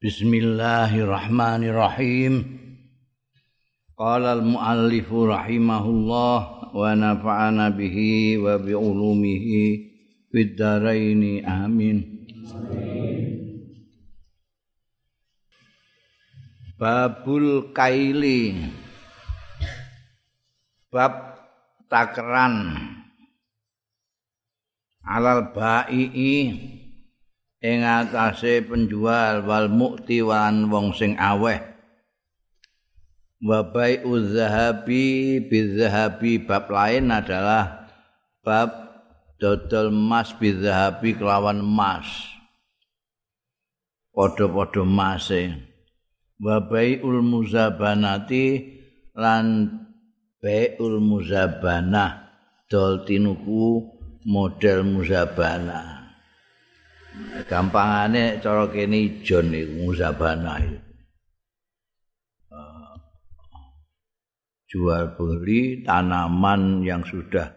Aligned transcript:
Bismillahirrahmanirrahim. 0.00 2.40
Qala 3.92 4.32
al-muallif 4.32 5.12
rahimahullah 5.12 6.72
wa 6.72 6.96
nafa'ana 6.96 7.68
bihi 7.76 8.40
wa 8.40 8.56
bi 8.56 8.72
ulumihi 8.72 9.60
fid 10.32 10.56
dharain 10.56 11.44
amin. 11.44 12.24
Babul 16.80 17.68
kaili 17.76 18.56
bab 20.88 21.44
takran 21.92 22.72
alal 25.04 25.52
baii 25.52 26.79
ing 27.60 27.84
atase 27.84 28.64
penjual 28.64 29.44
wal 29.44 29.68
mukti 29.68 30.24
wan 30.24 30.72
wong 30.72 30.96
sing 30.96 31.16
aweh. 31.20 31.60
Wa 33.40 33.64
bai'u 33.72 34.20
zahabi 34.36 35.40
bizahabi 35.40 36.44
bab 36.44 36.68
lain 36.68 37.08
adalah 37.08 37.88
bab 38.44 38.68
dodol 39.40 39.88
emas 39.88 40.36
bizahabi 40.36 41.16
kelawan 41.16 41.64
emas. 41.64 42.08
Padha-padha 44.12 44.84
emase 44.84 45.56
wa 46.40 46.60
bai'ul 46.60 47.24
muzabanati 47.24 48.76
lan 49.16 49.68
bai'ul 50.40 51.00
muzabana 51.00 52.32
dol 52.68 53.04
tinuku 53.04 53.84
model 54.24 54.84
muzabana 54.84 55.99
gampangane 57.50 58.38
cara 58.38 58.70
kene 58.70 58.98
ijon 59.20 59.50
iku 59.50 59.90
musabana 59.90 60.62
uh, 62.50 62.94
jual 64.70 65.18
beli 65.18 65.82
tanaman 65.82 66.86
yang 66.86 67.02
sudah 67.02 67.50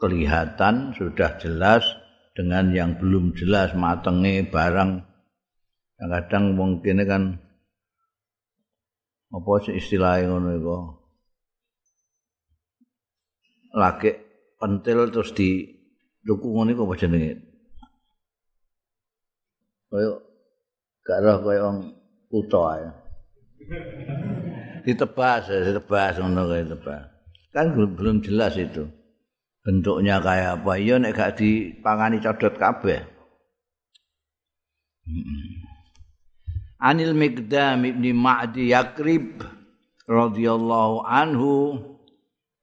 kelihatan 0.00 0.96
sudah 0.96 1.36
jelas 1.40 1.84
dengan 2.34 2.74
yang 2.74 2.98
belum 2.98 3.32
jelas 3.38 3.72
matenge 3.78 4.44
barang. 4.50 5.06
Kadang 5.94 6.58
mungkin 6.58 7.00
kan 7.06 7.22
apa 9.30 9.52
sih 9.64 9.78
istilahnya 9.78 10.28
ngono 10.28 10.50
iku? 10.58 10.76
Lagi 13.78 14.10
pentil 14.58 15.08
terus 15.14 15.30
di 15.32 15.64
tuku 16.26 16.44
ngono 16.44 16.74
iku 16.74 16.82
apa 16.90 16.94
jenenge 16.98 17.53
kaya 19.94 20.10
gak 21.06 21.18
roh 21.22 21.38
kaya 21.46 21.60
wong 21.70 21.78
kutha 22.26 22.62
ae. 22.74 22.88
Ditebas, 24.84 25.46
ditebas 25.46 26.18
ngono 26.18 26.50
kaya 26.50 26.66
tebas. 26.66 27.14
Kan 27.54 27.78
belum, 27.78 28.18
jelas 28.18 28.58
itu. 28.58 28.90
Bentuknya 29.62 30.18
kayak 30.18 30.60
apa? 30.60 30.72
Iya 30.76 30.98
nek 30.98 31.14
gak 31.14 31.38
dipangani 31.38 32.18
codot 32.18 32.58
kabeh. 32.58 33.06
Anil 36.82 37.14
Mikdam 37.14 37.86
ibni 37.86 38.10
Ma'di 38.10 38.74
Yakrib 38.74 39.40
radhiyallahu 40.10 41.06
anhu 41.06 41.80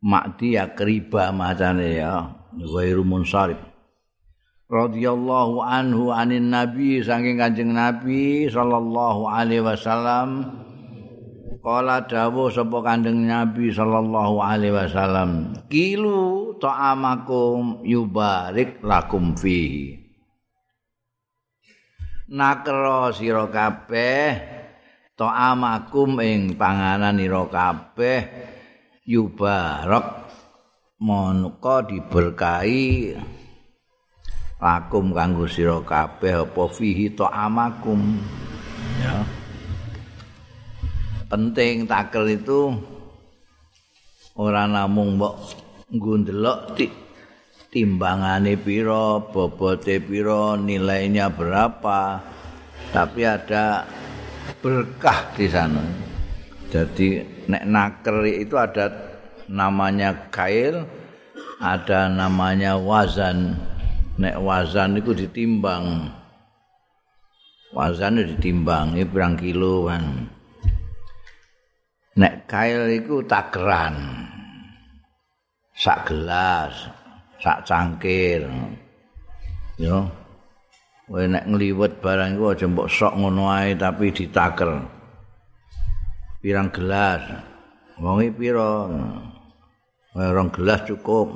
Ma'di 0.03 0.59
Yakriba 0.59 1.31
macane 1.31 2.03
ya, 2.03 2.35
ghairu 2.53 3.07
munsarif. 3.07 3.70
Radhiyallahu 4.71 5.59
anhu 5.59 6.15
anin 6.15 6.47
nabi 6.47 7.03
saking 7.03 7.35
kanjeng 7.35 7.75
nabi 7.75 8.47
sallallahu 8.47 9.27
alaihi 9.27 9.67
wasallam. 9.67 10.47
Kala 11.61 12.09
dawuh 12.09 12.49
sapa 12.49 12.81
kanjeng 12.81 13.29
nabi 13.29 13.69
sallallahu 13.69 14.41
alaihi 14.41 14.73
wasallam 14.73 15.53
kilu 15.69 16.57
ta'amakum 16.57 17.85
yubarik 17.85 18.81
lakum 18.81 19.37
fi 19.37 19.93
nakra 22.33 23.13
sira 23.13 23.45
kabeh 23.45 24.41
ta'amakum 25.13 26.17
ing 26.25 26.57
panganan 26.57 27.21
ira 27.21 27.45
kabeh 27.45 28.25
yubarak 29.05 30.33
monuka 30.97 31.85
diberkahi 31.85 33.13
lakum 34.61 35.09
kanggo 35.11 35.49
sira 35.49 35.81
kabeh 35.81 36.45
apa 36.45 36.63
fihi 36.69 37.09
ta'amakum 37.17 38.21
ya. 39.01 39.25
Penting 41.25 41.89
takel 41.89 42.37
itu 42.37 42.69
ora 44.37 44.69
namung 44.69 45.17
mbok 45.17 45.35
nggondelok 45.89 46.77
timbangane 47.73 48.53
pira 48.59 49.17
bobote 49.17 49.97
pira 49.97 50.53
nilainya 50.55 51.33
berapa. 51.33 52.21
Tapi 52.91 53.21
ada 53.23 53.87
berkah 54.59 55.31
di 55.33 55.47
sana. 55.47 55.79
Jadi 56.67 57.23
nek 57.47 57.63
naker 57.67 58.27
itu 58.27 58.59
ada 58.59 58.91
namanya 59.47 60.27
kail 60.31 60.83
ada 61.61 62.11
namanya 62.11 62.75
wazan 62.75 63.55
nek 64.17 64.35
wazan 64.41 64.99
itu 64.99 65.11
ditimbang 65.13 66.11
wazan 67.71 68.19
itu 68.19 68.35
ditimbang 68.35 68.97
ini 68.97 69.05
berang 69.07 69.39
kilo 69.39 69.87
kan 69.87 70.03
nek 72.17 72.49
kail 72.49 72.89
itu 72.91 73.23
takran 73.29 74.27
sak 75.77 76.09
gelas 76.09 76.91
sak 77.39 77.63
cangkir 77.63 78.47
yo 79.79 80.21
Wae 81.11 81.27
nek 81.27 81.43
ngliwet 81.43 81.99
barang 81.99 82.39
iku 82.39 82.55
aja 82.55 82.71
mbok 82.71 82.87
sok 82.87 83.19
ngono 83.19 83.51
ae 83.51 83.75
tapi 83.75 84.15
ditaker. 84.15 84.79
Pirang 86.39 86.71
gelas? 86.71 87.19
Wonge 87.99 88.31
pira? 88.31 88.87
Wae 90.15 90.27
rong 90.31 90.55
gelas 90.55 90.87
cukup. 90.87 91.35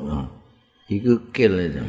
Iku 0.88 1.28
kil 1.36 1.60
itu. 1.60 1.84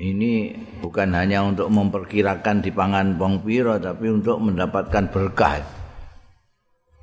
Ini 0.00 0.56
bukan 0.80 1.12
hanya 1.12 1.44
untuk 1.44 1.68
memperkirakan 1.68 2.64
di 2.64 2.72
pangan 2.72 3.20
bong 3.20 3.44
piro 3.44 3.76
tapi 3.76 4.08
untuk 4.08 4.40
mendapatkan 4.40 5.12
berkah. 5.12 5.60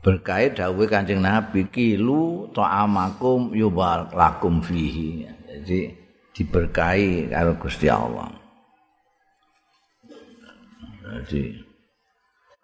Berkah 0.01 0.49
dawe 0.49 0.83
kancing 0.89 1.21
nabi 1.21 1.69
kilu 1.69 2.49
ta'amakum 2.57 3.53
yubar 3.53 4.09
lakum 4.17 4.65
fihi. 4.65 5.29
Jadi 5.29 5.93
diberkahi 6.33 7.29
karo 7.29 7.53
Gusti 7.61 7.85
Allah. 7.85 8.33
Jadi 11.21 11.53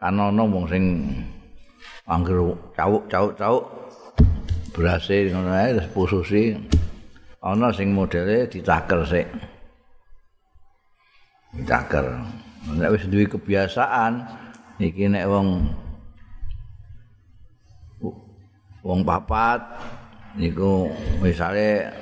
kan 0.01 0.17
ono 0.17 0.43
wong 0.49 0.65
sing 0.65 0.83
angger 2.09 2.41
cauk-cauk-cauk 2.73 3.63
berase 4.73 5.29
ngono 5.29 5.53
ae 5.53 5.77
terus 5.77 5.89
pususi. 5.93 6.57
Ana 7.43 7.69
sing 7.69 7.93
modele 7.93 8.47
ditaker 8.49 9.03
sik 9.05 9.52
caker. 11.61 12.07
Nek 12.73 12.91
wis 12.97 13.05
duwe 13.05 13.29
kebiasaan 13.29 14.25
iki 14.81 15.05
nek 15.05 15.29
wong 15.29 15.47
wong 18.81 18.99
papat 19.05 19.61
niku 20.33 20.89
misale 21.21 21.93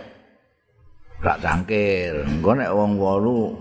rak 1.19 1.44
cangkir. 1.44 2.23
Engko 2.23 2.51
nek 2.56 2.72
wong 2.72 2.95
wolu 2.95 3.51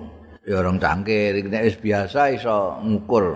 ya 0.46 0.62
orang 0.62 0.78
cangkir. 0.78 1.34
Iki 1.34 1.48
nek 1.50 1.66
wis 1.66 1.78
biasa 1.82 2.20
iso 2.38 2.78
ngukur. 2.86 3.34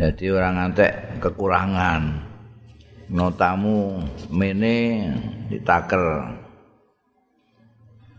Jadi 0.00 0.24
orang 0.32 0.58
ngantek 0.58 1.20
kekurangan. 1.20 2.32
Notamu 3.12 4.00
mene 4.32 5.06
ditaker. 5.52 6.32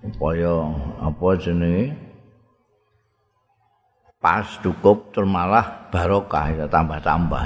Upaya 0.06 0.70
apa 1.02 1.28
jenenge? 1.42 2.05
Pas 4.26 4.58
cukup 4.58 5.14
terus 5.14 5.30
malah 5.30 5.86
barokah 5.94 6.50
ya 6.50 6.66
tambah-tambah. 6.66 7.46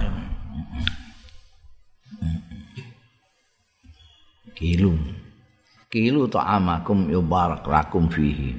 Kilu. 4.56 4.96
Kilu 5.92 6.32
ta'amakum 6.32 7.12
yubarak 7.12 7.68
lakum 7.68 8.08
fihi. 8.08 8.56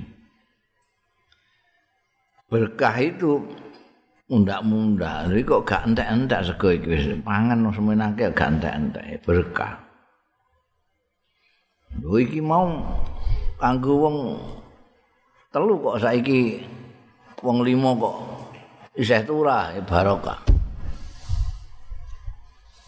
Berkah 2.53 2.93
itu 3.01 3.41
mundak-mundak. 4.29 5.33
Jadi 5.33 5.41
kok 5.41 5.65
gak 5.65 5.89
entek-entek 5.89 6.45
sego 6.45 6.77
iki 6.77 7.17
pangan 7.25 7.73
semenake 7.73 8.37
gak 8.37 8.61
entek-entek. 8.61 9.25
Berkah. 9.25 9.81
Lho 12.05 12.21
iki 12.21 12.45
mau 12.45 12.85
kanggo 13.57 13.93
wong 13.97 14.17
telu 15.49 15.81
kok 15.81 16.05
saiki 16.05 16.61
wong 17.41 17.65
limo 17.65 17.97
kok 17.97 18.17
isih 18.97 19.25
turah 19.25 19.73
barokah. 19.85 20.41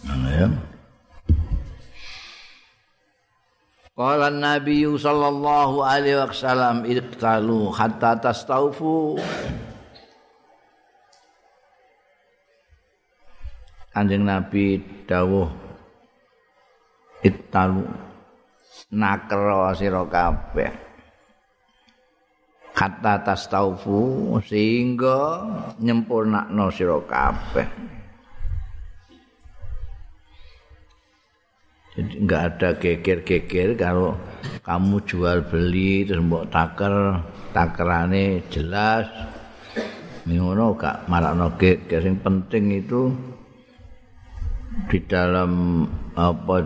Nah, 0.03 0.31
ya. 0.35 0.49
Qala 3.93 4.33
Nabi 4.33 4.89
sallallahu 4.89 5.85
alaihi 5.85 6.17
wasallam 6.17 6.89
iqtalu 6.89 7.71
hatta 7.71 8.17
tastaufu 8.19 9.21
Kanjeng 13.93 14.25
Nabi 14.25 14.81
dawuh 15.05 15.53
iqtalu 17.21 17.85
nakra 18.97 19.77
sira 19.77 20.03
kabeh 20.09 20.92
hatta 22.83 23.23
tastaufu 23.23 24.35
sehingga 24.43 25.47
nyempurnakno 25.79 26.67
sira 26.75 26.99
kabeh. 27.07 27.69
Jadi 31.93 32.15
enggak 32.25 32.43
ada 32.57 32.69
geger-geger 32.81 33.77
kalau 33.77 34.17
kamu 34.65 35.05
jual 35.05 35.45
beli 35.47 36.09
terus 36.09 36.25
mbok 36.25 36.49
taker, 36.51 37.21
takerane 37.55 38.43
jelas. 38.51 39.07
Ngono 40.25 40.73
gak 40.75 41.05
marakno 41.07 41.53
geger. 41.61 42.01
Sing 42.01 42.17
penting 42.25 42.81
itu 42.81 43.13
di 44.89 44.99
dalam 45.05 45.85
apa 46.17 46.57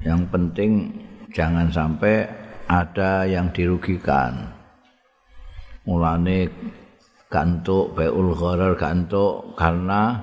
yang 0.03 0.27
penting 0.27 0.91
jangan 1.31 1.71
sampai 1.71 2.27
ada 2.67 3.23
yang 3.23 3.47
dirugikan. 3.55 4.51
Mulane 5.87 6.51
gantuk 7.31 7.95
baiul 7.95 8.35
gharar 8.35 8.75
gantuk 8.75 9.55
karena 9.55 10.19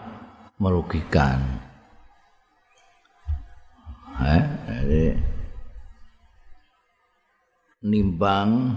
merugikan. 0.61 1.41
Eh, 4.23 4.45
jadi 4.69 5.05
nimbang 7.81 8.77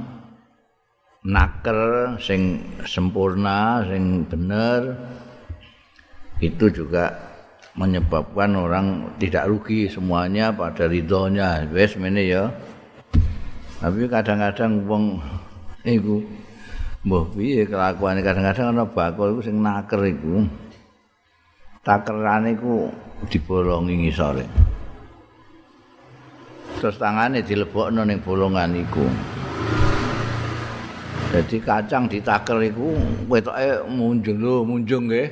naker 1.25 2.13
sing 2.21 2.61
sempurna, 2.85 3.81
sing 3.89 4.23
bener. 4.29 4.93
Itu 6.37 6.69
juga 6.69 7.09
menyebabkan 7.75 8.55
orang 8.55 9.17
tidak 9.17 9.49
rugi 9.49 9.89
semuanya 9.89 10.53
pada 10.53 10.85
ridhonya. 10.85 11.65
Wes 11.73 11.97
mene 11.97 12.23
ya. 12.23 12.53
Tapi 13.81 14.07
kadang-kadang 14.07 14.85
wong 14.85 15.19
iku 15.83 16.21
mbah 17.03 17.25
piye 17.33 17.65
kelakuane? 17.65 18.21
Kadang-kadang 18.21 18.71
ana 18.71 18.85
bakul 18.85 19.35
iku 19.35 19.41
sing 19.41 19.59
naker 19.59 20.01
iku. 20.05 20.45
Takerane 21.81 22.53
iku 22.53 22.89
dibolongi 23.29 24.05
ngisore. 24.05 24.45
Terus 26.81 26.95
tangane 26.99 27.41
dilebokno 27.41 28.03
ning 28.03 28.19
bolongan 28.21 28.73
iku 28.75 29.05
jadi 31.35 31.57
kacang 31.59 32.07
ditaker 32.07 32.63
iku 32.63 32.95
wetoke 33.27 33.83
munjung 33.91 34.39
lho 34.39 34.63
munjung 34.63 35.11
nggih 35.11 35.27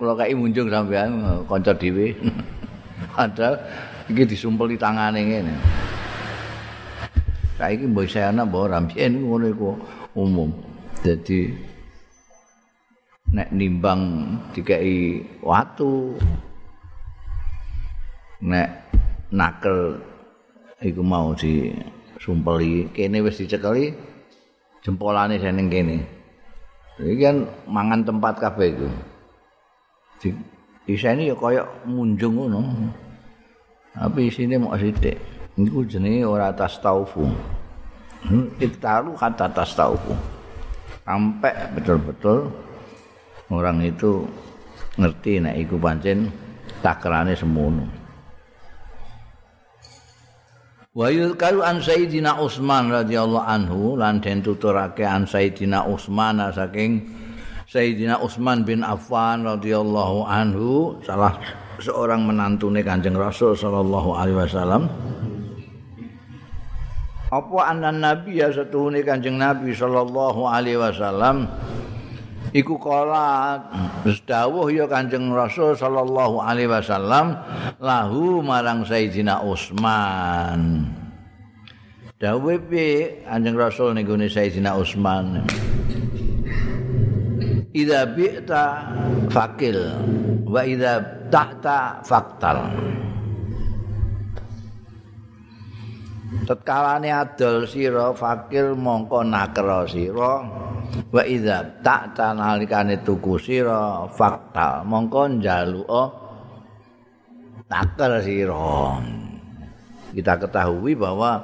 kula 0.00 0.16
kaki 0.16 0.32
munjung 0.32 0.72
sampean 0.72 1.20
kanca 1.44 1.76
dhewe. 1.76 2.16
Padahal 3.12 3.60
iki 4.08 4.24
disumpeli 4.24 4.80
tangane 4.80 5.20
ngene. 5.20 5.54
Saiki 7.60 7.84
mbok 7.84 8.08
ana 8.16 8.48
mbok 8.48 8.64
ora 8.64 8.80
mbiyen 8.80 9.28
ngono 9.28 9.46
iku 9.52 9.76
umum. 10.16 10.48
Jadi 11.04 11.52
nek 13.36 13.52
nimbang 13.52 14.00
dikai 14.56 15.20
watu 15.44 16.16
nek 18.40 18.88
nakel 19.28 20.00
iku 20.80 21.04
mau 21.04 21.36
disumpeli 21.36 22.88
kene 22.96 23.20
wis 23.20 23.36
dicekeli 23.36 23.92
jempolane 24.84 25.36
seneng 25.40 25.68
kene. 25.68 25.98
Iki 27.00 27.16
kan 27.20 27.36
mangan 27.64 28.04
tempat 28.04 28.34
kabeh 28.36 28.76
iku. 28.76 28.88
di 30.20 30.36
isine 30.84 31.32
ya 31.32 31.36
kaya 31.36 31.64
munjung 31.88 32.36
ngono. 32.36 32.60
Tapi 33.96 34.28
isine 34.28 34.60
mok 34.60 34.76
sithik. 34.76 35.16
Niku 35.56 35.84
jenenge 35.88 36.28
ora 36.28 36.52
tas 36.52 36.76
taufu. 36.76 37.24
Hmm, 38.28 38.52
iktaru 38.60 39.16
kata 39.16 39.48
tas 39.48 39.72
taufu. 39.72 40.12
Sampai 41.08 41.56
betul-betul 41.72 42.52
orang 43.48 43.80
itu 43.80 44.28
ngerti 45.00 45.40
nek 45.40 45.56
iku 45.56 45.80
pancen 45.80 46.28
takrane 46.84 47.32
semono. 47.32 47.99
Wa 50.90 51.06
yuzkaru 51.06 51.62
an 51.62 51.78
Sayyidina 51.78 52.34
Utsman 52.42 52.90
radhiyallahu 52.90 53.46
anhu 53.46 53.94
lan 53.94 54.18
den 54.18 54.42
tuturake 54.42 55.06
an 55.06 55.22
Sayyidina 55.22 55.86
Utsman 55.86 56.42
saking 56.50 57.06
Sayyidina 57.70 58.18
Utsman 58.18 58.66
bin 58.66 58.82
Affan 58.82 59.46
radhiyallahu 59.46 60.26
anhu 60.26 60.98
salah 61.06 61.38
seorang 61.78 62.26
menantune 62.26 62.82
Kanjeng 62.82 63.14
Rasul 63.14 63.54
sallallahu 63.54 64.18
alaihi 64.18 64.42
wasallam. 64.42 64.90
Apa 67.30 67.70
anan 67.70 68.02
nabi 68.02 68.42
ya 68.42 68.50
setuhune 68.50 69.06
Kanjeng 69.06 69.38
Nabi 69.38 69.70
sallallahu 69.70 70.42
alaihi 70.42 70.74
wasallam 70.74 71.46
iku 72.50 72.78
kala 72.78 73.58
dawuh 74.26 74.70
ya 74.70 74.86
Kanjeng 74.90 75.30
Rasul 75.30 75.74
sallallahu 75.78 76.42
alaihi 76.42 76.70
wasallam 76.70 77.38
lahu 77.78 78.42
marang 78.42 78.82
Sayyidina 78.86 79.42
Utsman. 79.46 80.90
Dawuh 82.20 82.60
piye 82.68 83.24
Kanjeng 83.24 83.56
Rasul 83.56 83.96
ning 83.96 84.06
Sayyidina 84.06 84.76
Utsman? 84.76 85.46
Idza 87.70 88.02
bi'ta 88.12 88.64
fakil 89.30 89.78
wa 90.42 90.60
idza 90.66 90.98
ta'ta 91.30 92.02
faktal 92.02 92.66
tetkalane 96.46 97.10
adol 97.10 97.66
sira 97.66 98.14
fakil 98.14 98.78
mongko 98.78 99.26
nakra 99.26 99.86
sira. 99.86 100.46
Wa 101.10 101.22
idza 101.26 101.82
ta'ta 101.82 102.34
nalikane 102.34 103.02
tuku 103.02 103.38
sira 103.38 104.06
faktal 104.10 104.86
mongko 104.86 105.22
njaluka 105.38 106.02
taker 107.70 108.22
sira. 108.22 108.98
Kita 110.10 110.34
ketahui 110.42 110.98
bahwa 110.98 111.38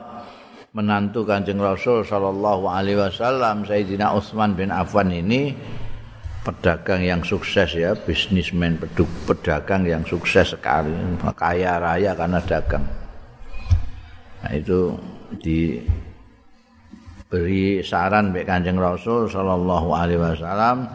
menantu 0.75 1.23
Kanjeng 1.23 1.63
Rasul 1.63 2.03
sallallahu 2.03 2.67
alaihi 2.67 2.99
wasallam 2.99 3.63
Sayyidina 3.63 4.11
Utsman 4.11 4.59
bin 4.59 4.75
Affan 4.75 5.15
ini 5.15 5.55
pedagang 6.43 7.03
yang 7.03 7.23
sukses 7.23 7.75
ya, 7.75 7.95
bisnismen 7.95 8.79
pedagang 9.27 9.83
yang 9.87 10.03
sukses 10.07 10.55
sekali, 10.55 10.95
kaya 11.35 11.79
raya 11.79 12.15
karena 12.15 12.39
dagang. 12.43 13.06
Nah, 14.47 14.55
itu 14.55 14.95
diberi 15.43 15.83
saran 17.83 18.31
baik 18.31 18.47
Kanjeng 18.47 18.79
Rasul 18.79 19.27
sallallahu 19.27 19.91
alaihi 19.91 20.23
wasallam 20.23 20.87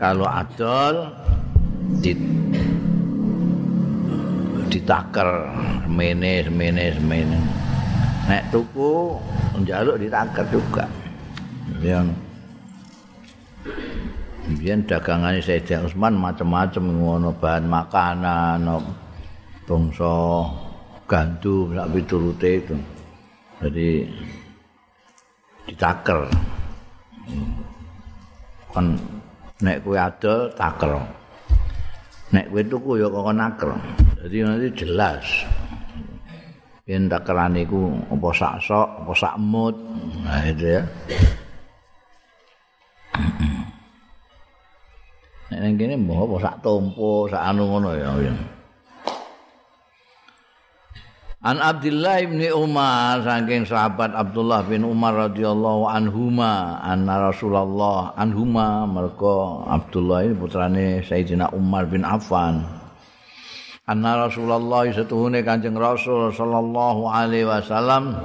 kalau 0.00 0.24
adol 0.24 1.12
di 2.00 2.16
ditaker 4.72 5.28
mene 5.92 6.48
mene 6.48 6.96
mene 7.04 7.36
nek 8.32 8.48
tuku 8.48 9.20
njaluk 9.60 10.00
ditaker 10.00 10.48
juga. 10.48 10.88
Yang 11.84 12.16
Biyen 14.48 14.88
dagangane 14.88 15.44
Sayyidina 15.44 15.84
Utsman 15.84 16.16
macam-macam 16.16 16.80
ngono 16.96 17.36
bahan 17.36 17.68
makanan, 17.68 18.64
bangsa 19.68 20.16
gandum 21.08 21.72
sak 21.72 21.88
piturute 21.96 22.50
itu. 22.60 22.76
Jadi 23.64 23.88
ditaker. 25.64 26.28
Kon 28.68 28.94
nek 29.64 29.80
kowe 29.80 29.96
adol 29.96 30.52
taker. 30.52 30.92
Nek 32.36 32.46
kowe 32.52 32.60
tuku 32.60 32.90
ya 33.00 33.08
kok 33.08 33.32
naker. 33.32 33.70
Jadi 34.20 34.36
nanti 34.44 34.68
jelas. 34.84 35.24
Yen 36.88 37.08
takerane 37.08 37.64
iku 37.64 37.92
apa 38.12 38.28
sak 38.32 38.54
sok, 38.64 38.88
apa 39.04 39.12
sak 39.16 39.34
mut. 39.40 39.76
Nah 40.24 40.40
itu 40.44 40.76
ya. 40.76 40.82
Nang 45.48 45.74
kene 45.74 45.96
mbah 45.98 46.22
apa 46.22 46.36
sak 46.44 46.56
tompo, 46.64 47.28
sak 47.28 47.42
anu 47.44 47.64
ngono 47.66 47.90
ya. 47.96 48.32
An 51.38 51.62
Abdullah 51.62 52.18
bin 52.26 52.42
Umar 52.50 53.22
saking 53.22 53.62
sahabat 53.62 54.10
Abdullah 54.10 54.66
bin 54.66 54.82
Umar 54.82 55.30
radhiyallahu 55.30 55.86
anhuma 55.86 56.82
anna 56.82 57.30
Rasulullah 57.30 58.10
anhuma 58.18 58.82
mergo 58.90 59.62
Abdullah 59.62 60.26
ini 60.26 60.34
putrane 60.34 60.98
Sayyidina 61.06 61.54
Umar 61.54 61.86
bin 61.86 62.02
Affan. 62.02 62.66
Anna 63.86 64.26
Rasulullah 64.26 64.90
setuhune 64.90 65.46
Kanjeng 65.46 65.78
Rasul 65.78 66.34
sallallahu 66.34 67.06
alaihi 67.06 67.46
wasallam 67.46 68.18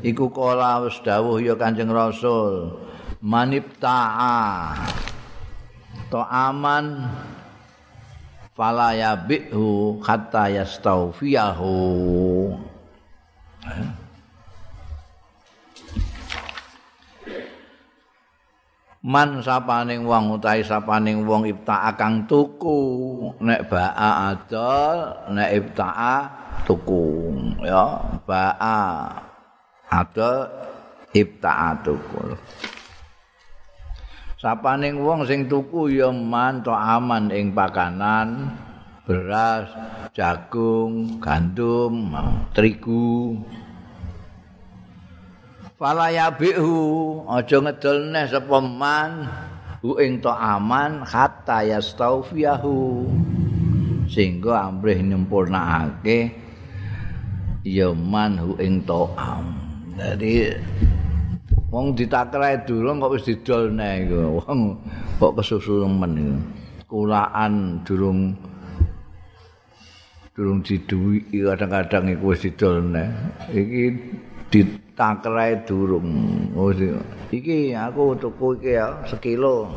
iku 0.00 0.32
kala 0.32 0.88
wis 0.88 0.96
dawuh 1.04 1.36
ya 1.36 1.52
Kanjeng 1.52 1.92
Rasul 1.92 2.80
manipta'a 3.20 4.72
to 6.08 6.16
aman 6.32 7.12
fala 8.62 8.94
yabihu 8.94 9.98
hatta 9.98 10.46
yastawfiyahu. 10.46 11.74
Man 19.02 19.42
sapaning 19.42 20.06
wong 20.06 20.38
utahe 20.38 20.62
sapaning 20.62 21.26
wong 21.26 21.42
ibta 21.50 21.90
kang 21.98 22.22
tuku 22.30 22.78
nek 23.42 23.66
baa 23.66 24.30
adol 24.30 25.26
nek 25.34 25.50
ibta 25.58 25.90
tuku 26.62 27.34
ya 27.66 27.98
baa 28.22 29.10
adol 29.90 30.46
ibta 31.10 31.82
tuku 31.82 32.38
sapaning 34.42 34.98
wong 34.98 35.22
sing 35.22 35.46
tuku 35.46 36.02
ya 36.02 36.10
man 36.10 36.66
to 36.66 36.74
aman 36.74 37.30
ing 37.30 37.54
pakanan 37.54 38.50
beras 39.06 39.70
jagung 40.18 41.22
gandum 41.22 42.10
terigu. 42.50 43.38
Fala 45.78 46.10
yabihu 46.10 47.22
aja 47.30 47.62
ngedol 47.62 48.10
neh 48.10 48.26
sapa 48.26 48.58
man 48.58 49.30
hu 49.78 49.94
ing 50.02 50.18
to 50.18 50.34
aman 50.34 51.06
hatta 51.06 51.62
yastaufiyahu. 51.62 53.06
Sehingga 54.10 54.66
amrih 54.66 55.06
nyempurnakake 55.06 56.34
ya 57.62 57.94
man 57.94 58.42
hu 58.42 58.58
ing 58.58 58.82
to 58.82 59.06
am. 59.14 59.54
Jadi 59.94 60.58
Wong 61.72 61.96
ditakrai 61.96 62.68
durung 62.68 63.00
kok 63.00 63.16
wis 63.16 63.24
didol 63.24 63.72
neh 63.72 64.04
iku. 64.04 64.44
Wong 64.44 64.76
kok 65.16 65.40
kesusu 65.40 65.88
men 65.88 66.12
iku. 66.20 66.36
Kulaan 66.84 67.80
durung 67.80 68.36
durung 70.36 70.60
diduwi 70.60 71.24
kadang-kadang 71.32 72.12
iku 72.12 72.36
wis 72.36 72.44
didol 72.44 72.84
neh. 72.92 73.08
Iki 73.48 73.84
ditakrai 74.52 75.64
durung. 75.64 76.12
Iki 77.32 77.72
aku 77.72 78.20
tuku 78.20 78.60
iki 78.60 78.76
ya 78.76 78.92
sekilo. 79.08 79.72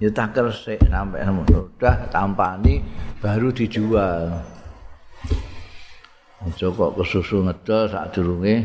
Ya 0.00 0.08
taker 0.08 0.48
sik 0.48 0.80
sampai 0.88 1.28
udah 1.28 2.08
tampani 2.08 2.80
baru 3.20 3.52
dijual. 3.52 4.32
Aja 6.40 6.66
kok 6.72 6.96
kesusu 6.96 7.44
ngedol 7.44 7.84
sak 7.92 8.16
durunge 8.16 8.64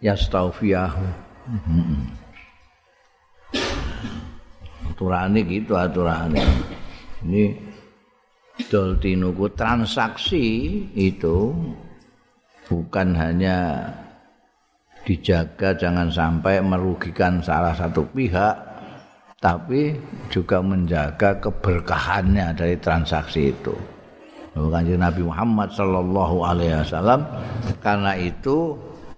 ya 0.00 0.16
staufiyahu. 1.46 2.26
Aturane 4.90 5.40
gitu 5.46 5.72
aturane. 5.76 6.42
Ini 7.26 7.44
dol 8.66 8.96
tinuku 8.98 9.46
transaksi 9.54 10.44
itu 10.96 11.52
bukan 12.66 13.14
hanya 13.14 13.86
dijaga 15.06 15.76
jangan 15.78 16.10
sampai 16.10 16.58
merugikan 16.58 17.38
salah 17.38 17.76
satu 17.76 18.02
pihak 18.10 18.56
tapi 19.38 19.94
juga 20.32 20.58
menjaga 20.64 21.38
keberkahannya 21.38 22.56
dari 22.56 22.74
transaksi 22.80 23.52
itu. 23.54 23.76
Bukan 24.56 24.96
Nabi 24.96 25.20
Muhammad 25.20 25.68
Shallallahu 25.76 26.36
Alaihi 26.40 26.80
Wasallam 26.80 27.28
karena 27.84 28.16
itu 28.16 28.72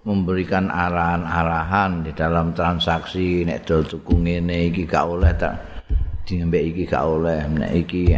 memberikan 0.07 0.71
arahan-arahan 0.71 2.07
di 2.07 2.15
dalam 2.15 2.55
transaksi 2.55 3.43
nek 3.43 3.67
dol 3.67 3.83
tuku 3.83 4.15
ngene 4.15 4.71
iki 4.71 4.87
gak 4.87 5.05
oleh 5.05 5.31
tak 5.35 5.55
diembek 6.23 6.63
iki 6.71 6.83
gak 6.87 7.03
oleh. 7.03 7.43
Nek 7.43 7.71
iki 7.75 8.15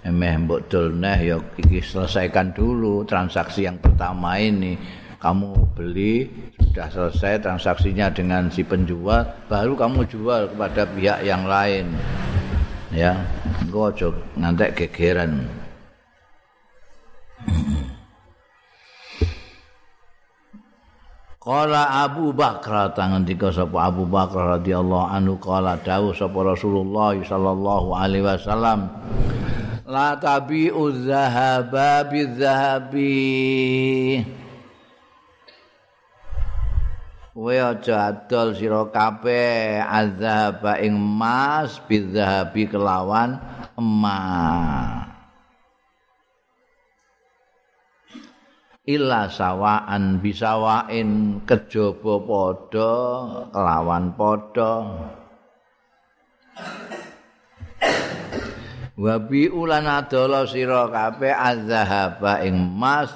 emeh 0.00 0.34
mbok 0.40 0.72
dol 0.72 0.96
neh 0.96 1.18
ya 1.20 1.36
iki 1.60 1.84
selesaikan 1.84 2.56
dulu 2.56 3.04
transaksi 3.04 3.68
yang 3.68 3.76
pertama 3.76 4.40
ini. 4.40 4.76
Kamu 5.20 5.76
beli 5.76 6.24
sudah 6.56 6.88
selesai 6.88 7.44
transaksinya 7.44 8.08
dengan 8.08 8.48
si 8.48 8.64
penjual 8.64 9.20
baru 9.52 9.76
kamu 9.76 10.08
jual 10.08 10.48
kepada 10.56 10.88
pihak 10.88 11.20
yang 11.20 11.44
lain. 11.44 11.92
Ya 12.88 13.20
engko 13.60 13.92
aja 13.92 14.08
ngantek 14.40 14.72
gegeran 14.80 15.59
Qala 21.50 22.06
Abu 22.06 22.30
Bakar 22.30 22.94
tangan 22.94 23.26
dika 23.26 23.50
sapa 23.50 23.90
Abu 23.90 24.06
Bakar 24.06 24.62
radhiyallahu 24.62 25.10
anhu 25.10 25.34
qala 25.42 25.82
dawuh 25.82 26.14
sapa 26.14 26.46
Rasulullah 26.46 27.10
sallallahu 27.18 27.90
alaihi 27.90 28.22
wasallam 28.22 28.86
La 29.82 30.14
tabi'u 30.14 30.94
dzahaba 30.94 32.06
bidzahabi 32.06 33.18
Kowe 37.34 37.56
aja 37.58 38.14
adol 38.14 38.54
sira 38.54 38.86
kabeh 38.86 39.82
azhaba 39.82 40.78
ing 40.78 40.94
emas 40.94 41.82
bidzahabi 41.82 42.70
kelawan 42.70 43.42
emas 43.74 45.09
illa 48.88 49.28
sawaan 49.28 50.24
bisawain 50.24 51.42
kejaba 51.44 52.14
padha 52.24 52.92
kelawan 53.52 54.04
padha. 54.16 54.74
Wa 59.00 59.16
bi 59.16 59.48
ulan 59.48 59.88
adala 59.88 60.44
sira 60.44 60.88
kabeh 60.88 61.32
azhaba 61.32 62.44
ing 62.44 62.56
emas 62.76 63.12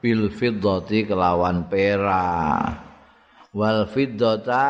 bil 0.00 0.28
fiddati 0.32 1.04
kelawan 1.08 1.68
perak. 1.68 2.84
Wal 3.56 3.88
fiddata 3.88 4.64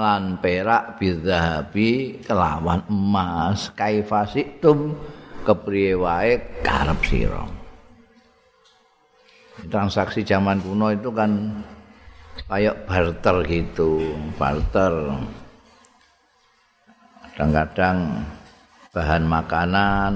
lan 0.00 0.40
perak 0.40 0.96
bizahabi 0.96 2.20
kelawan 2.24 2.84
emas. 2.88 3.68
Kaifasitum 3.76 4.96
kepriye 5.44 5.92
wae 5.96 6.40
karep 6.64 7.00
sira 7.04 7.59
transaksi 9.68 10.24
zaman 10.24 10.64
kuno 10.64 10.88
itu 10.94 11.12
kan 11.12 11.60
kayak 12.48 12.88
barter 12.88 13.36
gitu, 13.44 14.16
barter. 14.40 14.94
Kadang-kadang 17.34 18.24
bahan 18.90 19.24
makanan 19.28 20.12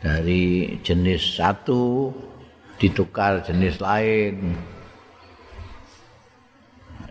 dari 0.00 0.76
jenis 0.80 1.36
satu 1.36 2.14
ditukar 2.78 3.42
jenis 3.42 3.80
lain. 3.82 4.54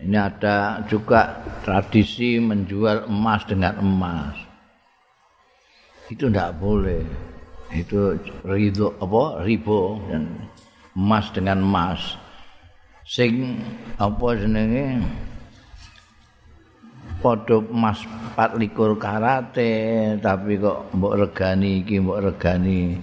Ini 0.06 0.18
ada 0.22 0.86
juga 0.86 1.42
tradisi 1.66 2.38
menjual 2.38 3.10
emas 3.10 3.42
dengan 3.50 3.74
emas. 3.82 4.38
Itu 6.14 6.30
tidak 6.30 6.62
boleh. 6.62 7.02
Itu 7.74 8.14
rido 8.46 8.94
apa 9.02 9.42
ribo 9.42 9.98
dan 10.06 10.46
emas 10.96 11.28
dengan 11.36 11.60
emas 11.60 12.16
sing 13.06 13.60
apa 14.00 14.28
jenenge? 14.40 15.04
Padha 17.20 17.58
emas 17.60 18.00
24 18.40 18.96
karate 18.98 19.74
tapi 20.24 20.58
kok 20.58 20.96
mbok 20.96 21.16
regani 21.20 21.84
iki 21.84 22.00
mbok 22.00 22.22
regani 22.32 22.96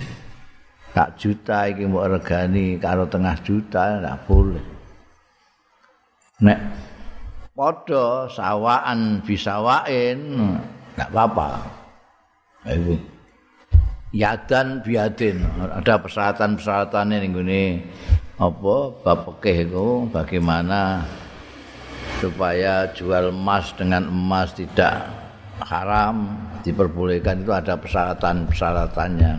tak 0.92 1.16
juta 1.20 1.68
iki 1.68 1.84
mbok 1.84 2.18
regani 2.18 2.76
karo 2.80 3.04
tengah 3.08 3.36
juta 3.44 4.00
ndak 4.00 4.24
boleh. 4.24 4.64
Nek 6.42 6.60
padha 7.52 8.26
sawaan 8.32 9.20
bisawain 9.22 10.18
ndak 10.96 11.08
apa-apa 11.12 11.50
yadan 14.12 14.84
biadin 14.84 15.40
ada 15.58 15.96
persyaratan-persyaratan 15.98 17.16
ning 17.16 17.32
ngene 17.32 17.64
apa 18.36 18.76
itu 19.48 20.08
bagaimana 20.12 21.04
supaya 22.20 22.86
jual 22.92 23.32
emas 23.32 23.72
dengan 23.74 24.06
emas 24.06 24.52
tidak 24.52 25.08
haram 25.66 26.38
diperbolehkan 26.62 27.42
itu 27.42 27.52
ada 27.54 27.74
persyaratan-persyaratannya. 27.78 29.32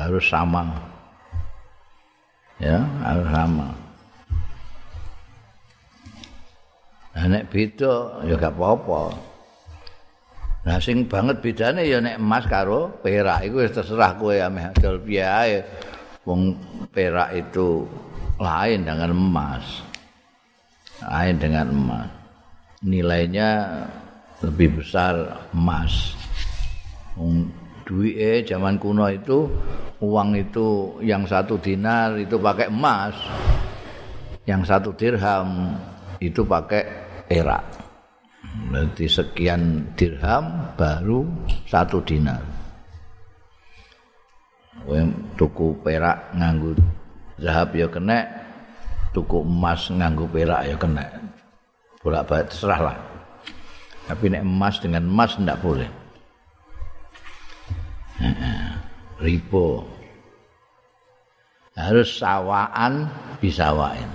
Harus 0.00 0.24
sama. 0.32 0.64
Ya, 2.56 2.80
harus 3.04 3.28
sama. 3.28 3.68
Nah, 7.10 7.26
nek 7.26 7.52
beda 7.52 8.24
ya 8.24 8.34
gak. 8.38 8.56
Nah, 10.60 10.76
sing 10.76 11.08
banget 11.08 11.40
bedane 11.40 11.88
ya 11.88 12.04
nek 12.04 12.20
emas 12.20 12.44
karo 12.44 13.00
perak 13.00 13.48
iku 13.48 13.64
wis 13.64 13.72
terserah 13.72 14.12
kowe 14.20 14.36
ameh 14.36 14.68
adol 14.68 15.00
piye 15.00 15.64
Wong 16.28 16.52
perak 16.92 17.32
itu 17.32 17.88
lain 18.36 18.84
dengan 18.84 19.16
emas. 19.16 19.80
Lain 21.00 21.40
dengan 21.40 21.66
emas. 21.72 22.08
Nilainya 22.84 23.48
lebih 24.44 24.84
besar 24.84 25.16
emas. 25.56 26.12
Wong 27.16 27.48
duit 27.88 28.44
zaman 28.44 28.76
kuno 28.76 29.08
itu 29.08 29.48
uang 30.04 30.36
itu 30.36 31.00
yang 31.00 31.24
satu 31.24 31.56
dinar 31.56 32.20
itu 32.20 32.36
pakai 32.36 32.68
emas. 32.68 33.16
Yang 34.44 34.62
satu 34.68 34.92
dirham 34.92 35.72
itu 36.20 36.44
pakai 36.44 36.84
perak. 37.32 37.79
Berarti 38.50 39.06
sekian 39.06 39.94
dirham 39.94 40.74
baru 40.74 41.22
satu 41.70 42.02
dinar. 42.02 42.42
Kowe 44.82 45.00
tuku 45.38 45.76
perak 45.86 46.34
nganggo 46.34 46.74
zahab 47.38 47.70
ya 47.78 47.86
kena, 47.86 48.26
tuku 49.14 49.44
emas 49.46 49.86
nganggo 49.92 50.26
perak 50.26 50.66
ya 50.66 50.74
kena. 50.74 51.06
Bolak-balik 52.00 52.50
terserah 52.50 52.80
lah. 52.90 52.98
Tapi 54.08 54.32
nek 54.32 54.42
emas 54.42 54.82
dengan 54.82 55.06
emas 55.06 55.38
ndak 55.38 55.60
boleh. 55.62 55.90
Ripo. 59.20 59.84
Harus 61.76 62.18
sawaan 62.18 63.06
bisawain. 63.38 64.10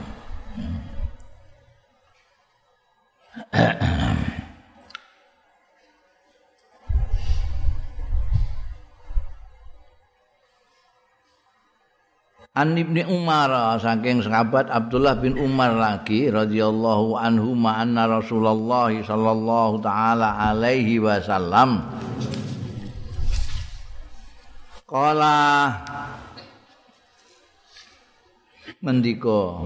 An 3.36 3.44
Ibni 12.80 13.04
Umar 13.04 13.52
saking 13.84 14.24
sahabat 14.24 14.72
Abdullah 14.72 15.20
bin 15.20 15.36
Umar 15.36 15.76
lagi 15.76 16.32
radhiyallahu 16.32 17.20
anhu 17.20 17.52
anna 17.68 18.08
Rasulullah 18.08 18.96
sallallahu 18.96 19.84
taala 19.84 20.40
alaihi 20.40 21.04
wasallam. 21.04 21.84
Kala 24.88 25.76
mendika 28.80 29.60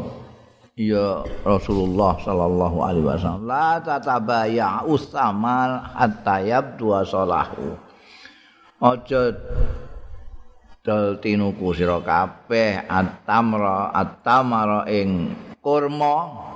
ya 0.79 1.27
Rasulullah 1.43 2.15
sallallahu 2.23 2.77
alaihi 2.79 3.03
wasallam. 3.03 3.43
La 3.51 3.83
tatabaya 3.83 4.87
usamal 4.87 5.83
hatta 5.91 6.39
yabdu 6.39 6.95
salahu 7.03 7.75
aja 8.79 9.35
dol 10.79 11.19
tinuku 11.19 11.75
sira 11.75 11.99
kabeh 11.99 12.87
atamra 12.87 13.91
atamara 13.91 14.87
ing 14.87 15.35
kurma. 15.59 16.47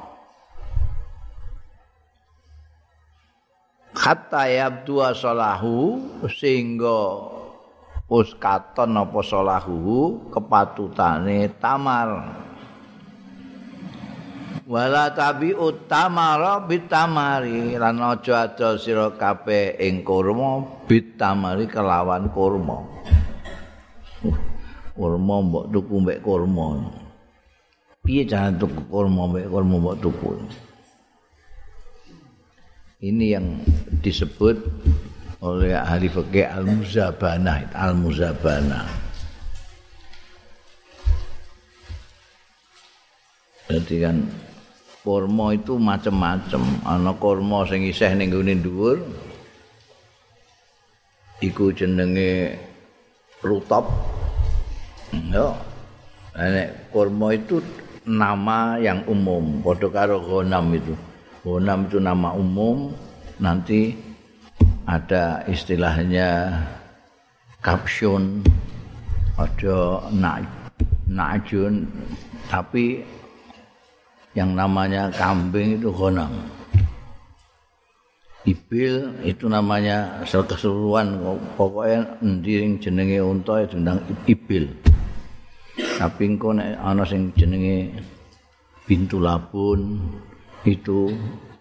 Hatta 3.93 4.47
yabdu 4.47 5.03
salahu 5.19 5.99
sehingga 6.31 7.27
us 8.07 8.31
katon 8.39 8.95
apa 8.95 9.19
salahu 9.21 10.17
kepatutane 10.31 11.51
tamar 11.59 12.39
wala 14.67 15.11
tabi 15.11 15.51
utamara 15.51 16.63
bitamari. 16.63 17.75
Lan 17.75 17.99
aja 17.99 18.47
ada 18.47 18.75
sira 18.79 19.11
kabeh 19.13 19.79
ing 19.79 20.03
kurma 20.03 20.63
bitamari 20.87 21.67
kelawan 21.67 22.31
kurma. 22.31 22.83
Kurma 24.93 25.35
mbok 25.41 25.65
tuku 25.73 25.95
mbek 26.05 26.19
kurma. 26.21 26.67
Piye 28.03 28.27
cara 28.27 28.53
tuku 28.53 28.81
kurma 28.87 29.31
mbek 29.31 29.47
kurma 29.49 29.75
mbok 29.79 29.97
tuku? 29.99 30.29
Ini 33.03 33.25
yang 33.35 33.59
disebut 33.99 34.63
oleh 35.43 35.75
ahli 35.75 36.07
fikih 36.07 36.47
al-muzabanah 36.47 37.75
al-muzabanah. 37.75 38.87
Jadi 43.67 43.95
kan 43.99 44.23
kurma 45.03 45.51
itu 45.51 45.75
macam-macam. 45.75 46.63
Ana 46.87 47.11
kurma 47.19 47.67
sing 47.67 47.83
isih 47.83 48.15
ning 48.15 48.31
gone 48.31 48.55
dhuwur. 48.55 48.97
Iku 51.43 51.75
jenenge 51.75 52.55
rutop. 53.43 53.83
Ya. 55.11 55.51
Nek 56.33 56.89
kurma 56.89 57.35
itu 57.35 57.61
nama 58.07 58.79
yang 58.81 59.05
umum, 59.05 59.61
padha 59.61 59.87
karo 59.91 60.17
ghanam 60.23 60.73
itu. 60.73 60.95
Ghanam 61.43 61.85
itu 61.85 61.99
nama 61.99 62.33
umum, 62.33 62.89
nanti 63.37 63.95
ada 64.87 65.43
istilahnya 65.47 66.51
kapsun, 67.61 68.43
ada 69.39 70.03
najun, 71.07 71.85
tapi 72.49 73.05
yang 74.33 74.57
namanya 74.57 75.13
kambing 75.13 75.77
itu 75.77 75.93
gonang. 75.93 76.33
Ibil 78.43 79.23
itu 79.23 79.47
namanya 79.47 80.19
keseluruhan 80.27 81.15
pokoknya 81.55 82.19
ndiring 82.19 82.75
jenenge 82.83 83.23
unta 83.23 83.63
itu 83.63 83.79
ndang 83.79 84.03
ibil. 84.27 84.67
Tapi 85.73 86.21
engko 86.27 86.51
nek 86.51 86.75
ana 86.81 87.07
sing 87.07 87.31
jenenge 87.39 88.03
pintu 88.83 89.23
labun 89.23 90.01
itu 90.67 91.13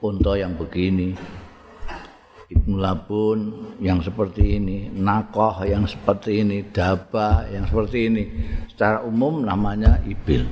unta 0.03 0.35
yang 0.35 0.59
begini. 0.59 1.15
Ibnu 2.53 2.77
labun 2.77 3.39
yang 3.81 4.05
seperti 4.05 4.61
ini, 4.61 4.93
nakoh 4.93 5.65
yang 5.65 5.89
seperti 5.89 6.45
ini, 6.45 6.61
daba 6.69 7.49
yang 7.49 7.65
seperti 7.65 8.13
ini. 8.13 8.23
Secara 8.69 9.01
umum 9.09 9.41
namanya 9.41 9.97
ibil. 10.05 10.45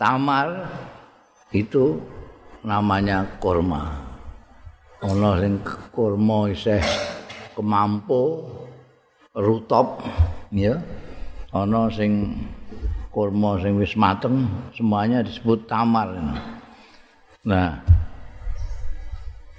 Tamar 0.00 0.64
itu 1.52 2.00
namanya 2.64 3.28
kurma. 3.36 4.00
Ana 5.04 5.36
sing 5.36 5.60
kurma 5.92 6.48
isih 6.48 6.80
kemampu 7.52 8.48
rutop 9.36 10.00
ya. 10.48 10.80
Ana 11.52 11.92
sing 11.92 12.32
kurma 13.12 13.60
sing 13.60 13.76
wis 13.76 13.92
mateng 13.92 14.48
semuanya 14.72 15.20
disebut 15.20 15.68
tamar. 15.68 16.16
Nah, 17.44 17.84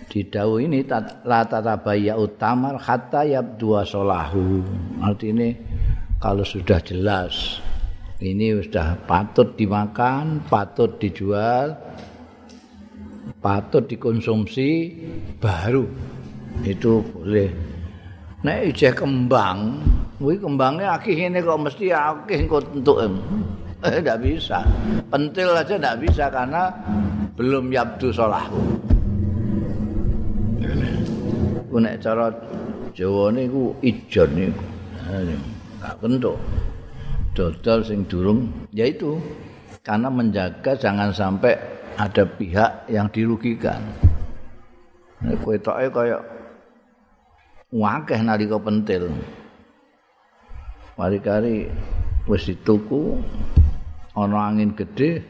di 0.09 0.25
dawu 0.25 0.57
ini 0.57 0.81
la 1.25 1.45
tatabaya 1.45 2.17
utamar 2.17 2.81
hatta 2.81 3.21
yabdua 3.29 3.85
solahu. 3.85 4.65
Artinya 5.05 5.53
kalau 6.17 6.45
sudah 6.45 6.81
jelas 6.81 7.61
ini 8.21 8.61
sudah 8.61 9.01
patut 9.09 9.57
dimakan, 9.57 10.45
patut 10.45 11.01
dijual, 11.01 11.73
patut 13.41 13.89
dikonsumsi 13.89 14.93
baru 15.41 15.89
itu 16.61 17.01
boleh. 17.01 17.49
Nek 18.45 18.73
ijeh 18.73 18.93
kembang, 18.93 19.81
kuwi 20.21 20.37
kembangnya 20.37 20.97
akeh 20.97 21.17
ini 21.17 21.41
kok 21.41 21.61
mesti 21.61 21.93
akeh 21.93 22.45
kok 22.45 22.61
entuk. 22.73 22.97
Eh 23.81 23.97
enggak 23.97 24.21
bisa. 24.21 24.61
Pentil 25.09 25.57
aja 25.57 25.73
enggak 25.77 25.99
bisa 26.05 26.25
karena 26.29 26.69
belum 27.33 27.73
yabdu 27.73 28.13
sholah. 28.13 28.45
Ku 31.71 31.79
nek 31.79 31.97
cara 32.03 32.29
Jawa 32.91 33.31
niku 33.33 33.73
ijon 33.81 34.29
niku. 34.37 34.65
Enggak 35.09 35.95
kentuk. 35.97 36.37
Dodol 37.41 37.81
sing 37.81 38.05
durung 38.05 38.69
yaitu 38.69 39.17
karena 39.81 40.13
menjaga 40.13 40.77
jangan 40.77 41.09
sampai 41.09 41.57
ada 41.97 42.21
pihak 42.21 42.85
yang 42.85 43.09
dirugikan. 43.09 43.81
Kowe 45.41 45.57
toke 45.57 45.89
kaya 45.89 46.21
wakeh 47.73 48.21
nalika 48.21 48.61
pentil. 48.61 49.09
Mari-kari 51.01 51.65
wis 52.29 52.45
dituku 52.45 53.17
ana 54.13 54.53
angin 54.53 54.77
gede 54.77 55.25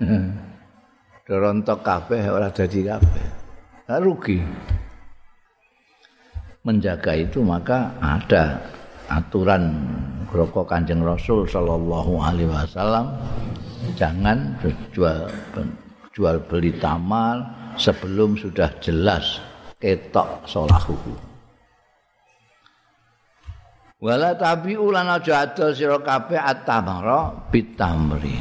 rontok 1.32 1.80
kabeh 1.80 2.28
ora 2.28 2.52
dadi 2.52 2.84
kabeh. 2.84 3.28
Rugi. 3.88 4.40
Menjaga 6.68 7.16
itu 7.16 7.40
maka 7.40 7.96
ada 8.04 8.60
aturan 9.08 9.76
rokok 10.32 10.66
Kanjeng 10.72 11.04
Rasul 11.04 11.44
sallallahu 11.46 12.16
alaihi 12.24 12.48
wasallam 12.48 13.12
jangan 14.00 14.56
jual 14.96 15.28
jual 16.16 16.36
beli 16.48 16.72
tamar 16.80 17.44
sebelum 17.76 18.40
sudah 18.40 18.72
jelas 18.84 19.40
ketok 19.80 20.48
solahuhu. 20.48 21.14
Wala 24.02 24.34
tabi 24.34 24.74
ulan 24.74 25.14
aja 25.14 25.46
adol 25.46 25.78
sira 25.78 26.02
kabeh 26.02 26.42
at-tamara 26.42 27.52
bitamri. 27.54 28.34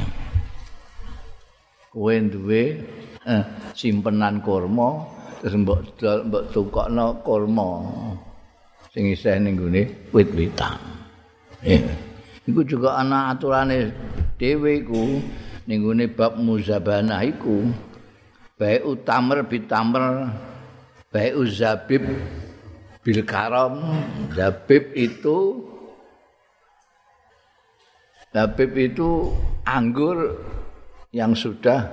Kowe 1.91 2.15
duwe 2.17 2.81
eh, 3.27 3.43
simpenan 3.75 4.41
kurma 4.41 5.05
terus 5.43 5.59
mbok 5.59 6.01
mbok 6.01 6.43
tukokno 6.49 7.19
kurma 7.21 7.67
sing 8.89 9.11
isih 9.11 9.37
ning 9.37 9.59
gone 9.59 9.85
wit-witan. 10.09 11.00
Iku 12.49 12.65
juga 12.65 12.97
ana 12.97 13.31
aturane 13.31 13.93
dhewe 14.41 14.81
iku 14.81 15.21
ning 15.69 15.85
gone 15.85 16.05
bab 16.09 16.37
muzabana 16.41 17.21
iku. 17.21 17.69
Baik 18.57 18.85
utamer 18.85 19.45
bitamer 19.49 20.29
baik 21.11 21.35
uzabib 21.35 22.07
bil 23.03 23.19
karam 23.27 23.83
zabib 24.31 24.95
itu 24.95 25.65
zabib 28.31 28.71
itu 28.79 29.33
anggur 29.67 30.39
yang 31.11 31.35
sudah 31.35 31.91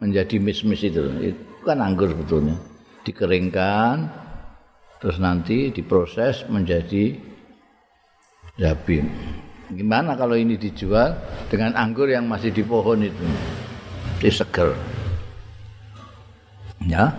menjadi 0.00 0.40
mis-mis 0.40 0.88
itu 0.88 1.04
itu 1.20 1.42
kan 1.68 1.84
anggur 1.84 2.08
sebetulnya 2.16 2.56
dikeringkan 3.04 4.08
terus 5.04 5.20
nanti 5.20 5.68
diproses 5.68 6.48
menjadi 6.48 7.12
zabib 8.56 9.04
gimana 9.72 10.14
kalau 10.14 10.38
ini 10.38 10.54
dijual 10.54 11.16
dengan 11.50 11.74
anggur 11.74 12.06
yang 12.06 12.26
masih 12.30 12.54
di 12.54 12.62
pohon 12.62 13.02
itu? 13.02 13.26
Di 14.22 14.30
seger. 14.30 14.70
Ya? 16.86 17.10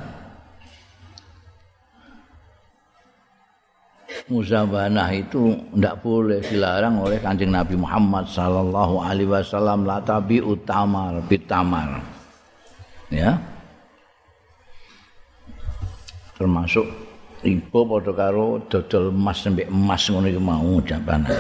Muzabanah 4.28 5.08
itu 5.16 5.56
tidak 5.72 6.04
boleh 6.04 6.44
dilarang 6.44 7.00
oleh 7.00 7.16
kanjeng 7.24 7.48
Nabi 7.48 7.80
Muhammad 7.80 8.28
sallallahu 8.28 9.00
alaihi 9.00 9.32
wasallam 9.32 9.88
la 9.88 10.04
tabi 10.04 10.44
utamar 10.44 11.24
bitamar 11.32 12.04
ya? 13.08 13.40
Termasuk 16.36 17.07
ibu 17.48 17.80
padha 17.88 18.12
karo 18.12 18.60
dodol 18.68 19.16
emas 19.16 19.40
sampai 19.40 19.72
emas 19.72 20.04
ngono 20.12 20.28
iku 20.28 20.42
mau 20.44 20.76
jabana 20.84 21.32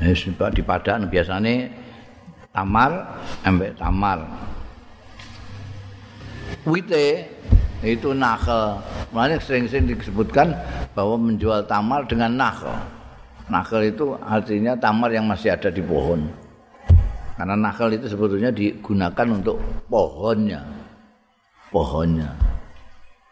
Wis 0.00 0.24
eh, 0.24 0.32
di 0.56 0.62
padang 0.64 1.12
biasanya 1.12 1.68
tamar 2.56 3.20
ambek 3.44 3.76
tamar. 3.76 4.24
Wite 6.64 7.28
itu 7.84 8.16
nakhel. 8.16 8.80
Makanya 9.12 9.36
sering-sering 9.44 9.92
disebutkan 9.92 10.56
bahwa 10.96 11.20
menjual 11.20 11.68
tamar 11.68 12.08
dengan 12.08 12.32
nakhel. 12.32 12.72
Nakhel 13.52 13.92
itu 13.92 14.16
artinya 14.24 14.72
tamar 14.72 15.12
yang 15.12 15.28
masih 15.28 15.52
ada 15.52 15.68
di 15.68 15.84
pohon. 15.84 16.32
Karena 17.36 17.60
nakhel 17.60 18.00
itu 18.00 18.08
sebetulnya 18.08 18.48
digunakan 18.48 19.26
untuk 19.36 19.60
pohonnya. 19.92 20.79
Pohonnya. 21.70 22.34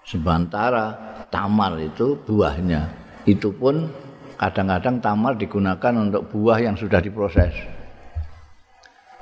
Sementara 0.06 0.94
tamar 1.28 1.76
itu 1.82 2.16
buahnya. 2.24 2.88
Itu 3.28 3.52
pun 3.52 3.90
kadang-kadang 4.38 5.02
tamar 5.02 5.34
digunakan 5.36 5.92
untuk 5.98 6.30
buah 6.32 6.62
yang 6.62 6.78
sudah 6.78 7.02
diproses. 7.02 7.52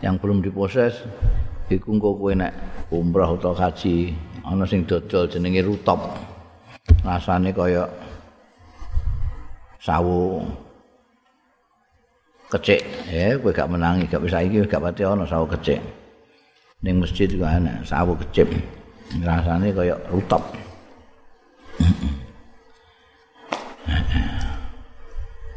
Yang 0.05 0.15
belum 0.21 0.39
diproses, 0.45 1.01
iku 1.73 1.97
engko 1.97 2.21
kowe 2.21 2.33
nek 2.37 2.53
umrah 2.93 3.33
utawa 3.33 3.67
haji 3.67 4.13
ana 4.45 4.69
sing 4.69 4.85
dodol 4.85 5.27
jenenge 5.27 5.65
rutop. 5.65 6.13
Rasane 7.03 7.51
kaya 7.51 7.89
sawu 9.81 10.45
kecik 12.53 13.11
ya 13.11 13.35
kowe 13.43 13.51
gak 13.51 13.67
menangi 13.67 14.07
gak 14.07 14.23
bisa 14.23 14.39
iki 14.45 14.63
gak 14.69 14.85
pati 14.85 15.03
ana 15.03 15.25
sawu 15.25 15.49
kecik. 15.49 15.81
Ning 16.85 17.01
masjid 17.01 17.25
juga 17.27 17.57
ana 17.57 17.81
sawu 17.83 18.13
kecik. 18.21 18.76
Rasane 19.15 19.71
kaya 19.71 19.95
rutop. 20.11 20.43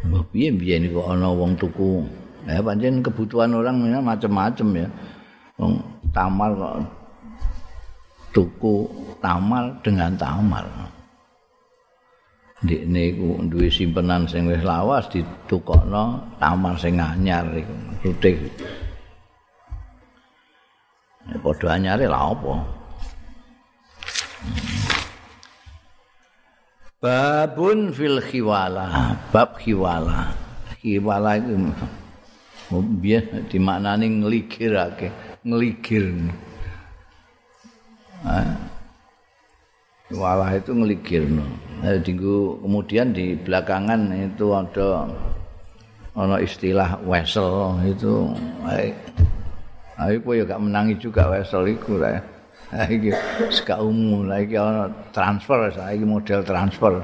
Mbah 0.06 0.24
piye-piye 0.32 0.80
niku 0.80 1.02
ana 1.06 1.34
wong 1.34 1.58
tuku. 1.58 2.06
Ya 2.48 2.64
pancen 2.64 3.04
kebutuhan 3.04 3.54
orang 3.54 3.84
macam-macam 4.06 4.68
ya. 4.86 4.88
Wong 5.60 5.82
tamar 6.16 6.56
kok 6.56 6.76
tuku 8.32 8.88
tamal 9.20 9.74
dengan 9.82 10.14
tamal. 10.16 10.66
Dik 12.60 12.92
niku 12.92 13.40
duwe 13.48 13.72
simpenan 13.72 14.28
sing 14.28 14.44
wis 14.48 14.64
lawas 14.68 15.08
ditukokno 15.08 16.36
tamal 16.44 16.76
sing 16.76 17.00
anyar 17.00 17.48
iku 17.56 17.74
rutik. 18.04 18.36
Ya 21.30 21.38
padha 21.40 21.76
anyare 21.76 22.06
lha 22.08 22.20
apa? 22.20 22.79
Babun 26.99 27.95
fil 27.95 28.19
khiwala, 28.19 29.15
bab 29.32 29.56
khiwala. 29.56 30.36
Khiwala 30.84 31.39
itu 31.39 31.56
biar 32.99 33.23
dimaknani 33.47 34.19
ngligirake, 34.19 35.08
ngligir. 35.47 36.12
Walah 40.10 40.58
itu 40.58 40.73
ngeligirno. 40.75 41.45
Nah, 41.80 41.95
kemudian 42.04 43.15
di 43.15 43.38
belakangan 43.38 44.12
itu 44.12 44.52
ada 44.52 45.06
ono 46.17 46.36
istilah 46.41 46.99
wesel 47.08 47.80
itu 47.88 48.28
ayo 49.95 50.17
kowe 50.19 50.36
ya 50.36 50.43
gak 50.43 50.60
menangi 50.60 50.99
juga 50.99 51.32
wesel 51.32 51.63
iku 51.69 52.02
lah. 52.02 52.19
Iki 52.69 53.10
seka 53.49 53.82
umum 53.82 54.29
iki 54.29 54.53
ono 54.53 54.93
transfer 55.10 55.73
saiki 55.73 56.05
model 56.05 56.45
transfer. 56.45 57.01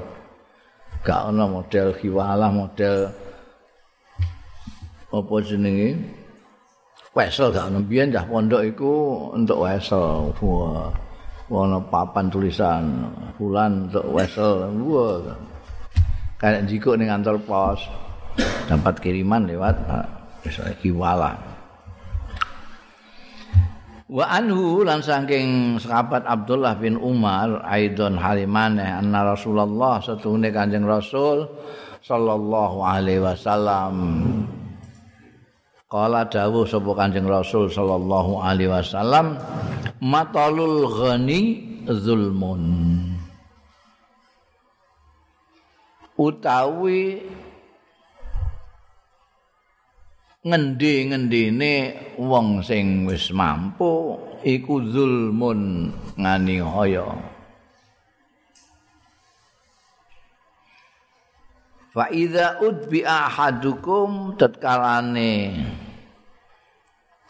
Gak 1.02 1.30
ono 1.30 1.62
model 1.62 1.90
hiwalah 1.94 2.50
model 2.54 3.10
apa 5.10 5.34
jenenge? 5.42 5.98
Wesel 7.14 7.50
gak 7.50 7.66
ono 7.72 7.82
biyen 7.82 8.14
dah 8.14 8.22
pondok 8.26 8.62
iku 8.62 8.94
untuk 9.34 9.66
wesel. 9.66 10.30
Wah. 10.38 11.06
ana 11.46 11.78
papan 11.78 12.26
tulisan 12.26 13.06
bulan 13.38 13.86
untuk 13.86 14.02
wesel 14.10 14.66
gua 14.82 15.30
kayak 16.42 16.66
jiko 16.66 16.98
ning 16.98 17.06
kantor 17.06 17.38
pos 17.46 17.78
dapat 18.66 18.98
kiriman 18.98 19.46
lewat 19.46 19.78
wis 20.42 20.58
kiwala 20.82 21.38
wa 24.06 24.24
anhu 24.30 24.86
lan 24.86 25.02
saking 25.02 25.78
sahabat 25.82 26.22
Abdullah 26.22 26.78
bin 26.78 26.94
Umar 26.94 27.58
aidon 27.66 28.14
halimane 28.14 28.86
anna 28.86 29.34
Rasulullah 29.34 29.98
satune 29.98 30.54
Kanjeng 30.54 30.86
Rasul 30.86 31.46
sallallahu 32.06 32.86
alaihi 32.86 33.22
wasallam. 33.22 33.94
Kala 35.86 36.26
dawuh 36.26 36.66
sapa 36.66 36.90
Kanjeng 36.98 37.26
Rasul 37.26 37.70
sallallahu 37.70 38.42
alaihi 38.42 38.70
wasallam 38.70 39.38
matalul 40.02 40.86
ghani 40.86 41.62
zulmun. 41.86 42.62
Utawi 46.16 47.20
ngendi-ngendine 50.46 51.74
wong 52.22 52.62
sing 52.62 53.02
wis 53.02 53.34
mampu 53.34 54.14
iku 54.46 54.78
zulmun 54.78 55.90
ngani 56.14 56.62
hoyo 56.62 57.18
fa 61.90 62.06
idza 62.14 62.62
udbi 62.62 63.02
ahadukum 63.02 64.38
tatkalane 64.38 65.50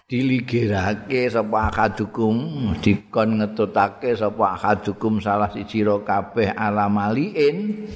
diligirake 0.05 1.33
sapa 1.33 1.73
akadukum 1.73 2.37
dikon 2.85 3.41
ngetutake 3.41 4.13
sapa 4.13 4.61
akadukum 4.61 5.25
salah 5.25 5.49
siji 5.57 5.83
kabeh 5.83 6.53
alamaliin 6.53 7.89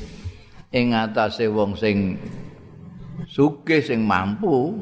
ing 0.73 0.87
atase 0.97 1.45
wong 1.47 1.77
sing 1.77 2.17
sugih 3.29 3.83
sing 3.85 4.05
mampu 4.07 4.77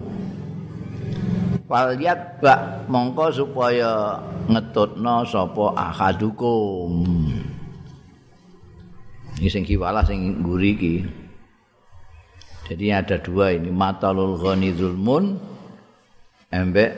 Falyat 1.69 2.41
bak 2.41 2.89
mongko 2.89 3.29
supaya 3.29 4.17
ngetutno 4.49 5.21
sapa 5.29 5.77
ahadukum. 5.77 7.05
Ini 9.37 9.49
sing 9.53 9.69
kiwalah 9.69 10.01
sing 10.09 10.41
nguri 10.41 10.73
iki. 10.81 10.97
Jadi 12.73 12.89
ada 12.89 13.21
dua 13.21 13.53
ini 13.53 13.69
matalul 13.69 14.41
ghani 14.41 14.73
zulmun 14.73 15.37
embek 16.49 16.97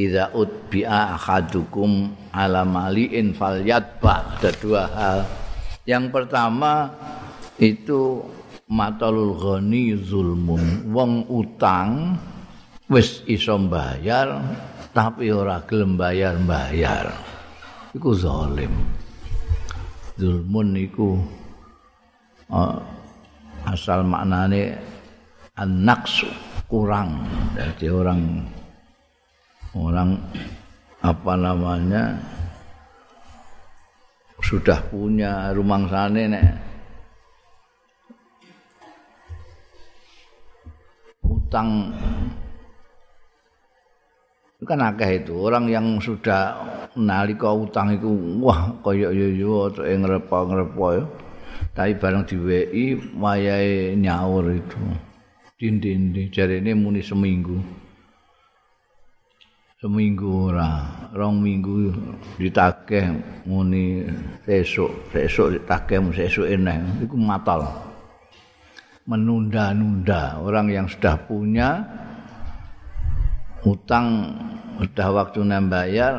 idza 0.00 0.32
utbi'a 0.32 1.20
ahadukum 1.20 2.08
ala 2.32 2.64
maliin 2.64 3.36
falyatba 3.36 4.40
ada 4.40 4.50
dua 4.56 4.82
hal. 4.96 5.18
Yang 5.84 6.08
pertama 6.08 6.88
itu 7.60 8.24
matalul 8.70 9.34
ghani 9.38 9.96
zulmun 9.98 10.92
wong 10.92 11.26
utang 11.30 12.18
wis 12.86 13.24
iso 13.26 13.56
bayar 13.66 14.42
tapi 14.92 15.32
ora 15.32 15.64
gelem 15.64 15.96
bayar-bayar. 15.96 17.08
Iku 17.96 18.12
zalim. 18.12 18.72
Zulmun 20.20 20.76
iku 20.76 21.16
uh, 22.52 22.76
asal 23.64 24.04
maknane 24.04 24.76
anaksu 25.56 26.28
kurang 26.68 27.24
jadi 27.56 27.92
orang 27.92 28.20
orang 29.76 30.16
apa 31.00 31.32
namanya 31.36 32.16
sudah 34.40 34.80
punya 34.88 35.52
rumah 35.52 35.84
sana 35.88 36.22
nek 36.28 36.71
utang. 41.52 41.92
Itu 44.56 44.64
kan 44.64 44.80
akeh 44.80 45.20
itu 45.20 45.36
orang 45.36 45.68
yang 45.68 46.00
sudah 46.00 46.56
nalika 46.96 47.52
utang 47.52 47.92
itu 47.92 48.08
wah 48.40 48.72
kaya 48.80 49.12
yo 49.12 49.28
yo 49.36 49.68
ngrepo-ngrepo 49.68 50.86
ya 50.96 51.04
tapi 51.76 51.92
bareng 52.00 52.24
diweki 52.24 53.12
wayahe 53.20 53.92
nyaur 54.00 54.48
itu. 54.48 54.80
Dindindi 55.60 56.32
jarene 56.32 56.72
muni 56.72 57.04
seminggu. 57.04 57.60
Seminggu 59.76 60.48
ora 60.48 60.88
rong 61.12 61.42
minggu 61.42 61.92
ditagih 62.40 63.12
muni 63.44 64.08
sesuk 64.48 65.12
sesuk 65.12 65.68
muni 66.00 66.16
sesuk 66.16 66.48
eneh. 66.48 66.80
Iku 67.04 67.18
matal 67.20 67.91
menunda-nunda 69.06 70.38
orang 70.38 70.70
yang 70.70 70.86
sudah 70.86 71.18
punya 71.26 71.82
utang 73.66 74.30
sudah 74.78 75.08
waktu 75.14 75.46
bayar 75.70 76.12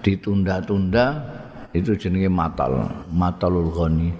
ditunda-tunda 0.00 1.20
itu 1.76 1.92
jenenge 1.96 2.32
matal 2.32 2.88
matalul 3.12 3.68
ghani 3.72 4.12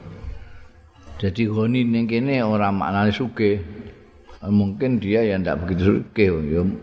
Jadi 1.19 1.51
goni 1.51 1.83
ning 1.83 2.07
kene 2.07 2.47
ora 2.47 2.71
maknane 2.71 3.11
sugih. 3.11 3.59
Mungkin 4.39 5.03
dia 5.03 5.27
ya 5.27 5.35
ndak 5.35 5.67
begitu 5.67 5.99
sugih, 5.99 6.31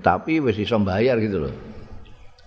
tapi 0.03 0.43
wis 0.43 0.59
iso 0.59 0.75
bayar 0.83 1.15
gitu 1.23 1.47
loh. 1.47 1.55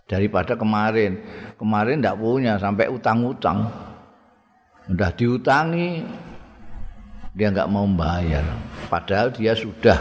Daripada 0.05 0.53
kemarin, 0.53 1.17
kemarin 1.57 2.05
ndak 2.05 2.21
punya 2.21 2.61
sampai 2.61 2.93
utang-utang. 2.93 3.73
Udah 4.85 5.09
diutangi 5.17 6.05
dia 7.37 7.49
nggak 7.53 7.71
mau 7.71 7.85
bayar. 7.89 8.45
Padahal 8.89 9.29
dia 9.35 9.53
sudah 9.53 9.97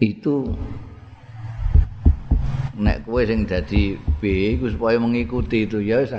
Itu 0.00 0.52
nek 2.80 3.04
kowe 3.04 3.20
sing 3.28 3.44
dadi 3.44 3.96
B 4.20 4.56
iku 4.56 4.72
supaya 4.72 4.96
mengikuti 4.96 5.68
itu 5.68 5.84
ya 5.84 6.00
wis 6.00 6.16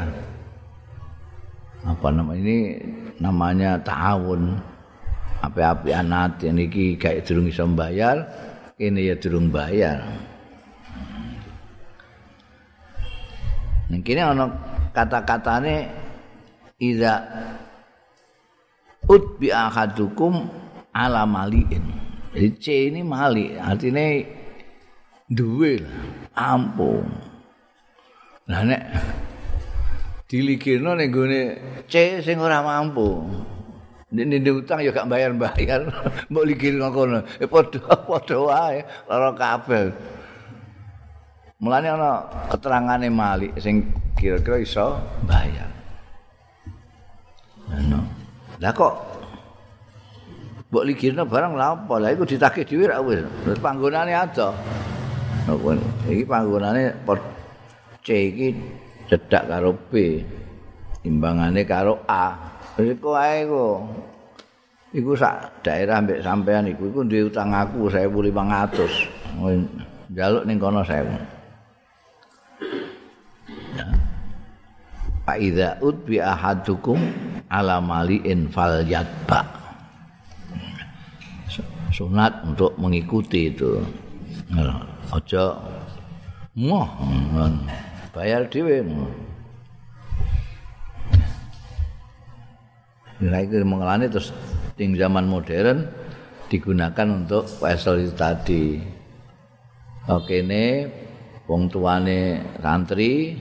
apa 1.81 2.07
nama 2.13 2.37
ini? 2.37 2.77
Namanya 3.17 3.81
ta'awun 3.81 4.57
api-api 5.41 5.89
anak 5.93 6.41
ini 6.45 6.69
kayak 6.97 7.25
durung 7.25 7.49
bisa 7.49 7.65
bayar 7.65 8.25
ini 8.77 9.09
ya 9.09 9.15
durung 9.17 9.49
bayar. 9.49 10.05
Kene 14.01 14.21
ana 14.23 14.49
kata-katane 14.97 15.85
iza 16.81 17.21
ut 19.05 19.37
bi 19.37 19.53
ahadukum 19.53 20.60
ala 20.95 21.23
maliin. 21.27 21.83
Jadi 22.31 22.49
C 22.63 22.65
ini 22.87 23.03
mali, 23.03 23.59
artinya 23.59 24.07
duwe 25.27 25.83
lah, 25.83 25.99
ampun. 26.31 27.03
Lah 28.47 28.63
nek 28.63 28.83
dilikirno 30.31 30.95
ning 30.95 31.11
gone 31.11 31.41
C 31.91 32.23
sing 32.23 32.39
ora 32.39 32.63
mampu. 32.63 33.27
Nek 34.11 34.23
ndek 34.27 34.63
utang 34.63 34.79
ya 34.83 34.91
gak 34.91 35.07
bayar-bayar, 35.07 35.87
mbok 36.31 36.47
likirno 36.47 36.87
kono. 36.91 37.19
Eh 37.39 37.47
padha 37.47 37.79
padha 38.09 38.37
wae 38.39 38.79
lara 39.07 39.31
kabeh. 39.35 39.91
Mulane 41.59 41.87
ana 41.91 42.11
keterangane 42.51 43.07
Malik 43.11 43.59
sing 43.59 43.91
kira-kira 44.15 44.59
iso 44.63 44.99
bayar. 45.27 45.67
Ano. 47.71 48.03
Lah 48.59 48.71
kok 48.71 49.10
mbok 50.71 50.87
ligirno 50.87 51.27
barang 51.27 51.59
lha 51.59 51.75
apa? 51.75 51.93
Lah 51.99 52.15
iku 52.15 52.23
ditagih 52.23 52.63
dhewe 52.63 52.87
ra 52.87 53.03
wis. 53.03 53.19
Terus 53.43 53.59
panggonane 53.59 54.15
ada. 54.15 54.55
Napa 55.43 55.75
iki 56.07 56.23
panggonane 56.23 56.95
C 57.99 58.07
iki 58.31 58.55
cedak 59.11 59.51
karo 59.51 59.75
B. 59.91 60.23
Timbangane 61.03 61.67
karo 61.67 61.99
A. 62.07 62.55
Iku 62.79 63.11
ae 63.19 63.43
kok. 63.43 63.77
Iku 64.95 65.11
sak 65.19 65.59
daerah 65.59 65.99
mbek 65.99 66.23
sampean 66.23 66.71
iku 66.71 66.87
iku 66.87 67.03
duwe 67.03 67.27
utang 67.27 67.51
aku 67.51 67.91
1500. 67.91 70.15
Jaluk 70.15 70.47
ning 70.47 70.55
kono 70.55 70.87
1000. 70.87 71.43
fa 75.21 75.37
idza 75.37 75.77
utbi 75.85 76.17
ahadukum 76.17 76.97
ala 77.47 77.77
maliin 77.77 78.49
falyatba 78.49 79.60
sunat 81.91 82.47
untuk 82.47 82.75
mengikuti 82.79 83.51
itu 83.51 83.83
aja 85.11 85.59
moh 86.55 86.87
bayar 88.15 88.47
dhewe 88.47 88.83
Nah, 93.21 93.37
itu 93.37 93.61
mengalami 93.61 94.09
terus 94.09 94.33
di 94.73 94.89
zaman 94.97 95.29
modern 95.29 95.85
digunakan 96.49 97.05
untuk 97.05 97.45
wesel 97.61 98.01
itu 98.01 98.17
tadi. 98.17 98.81
Oke 100.09 100.41
ini 100.41 100.89
wong 101.45 101.69
tuane 101.69 102.41
santri 102.57 103.37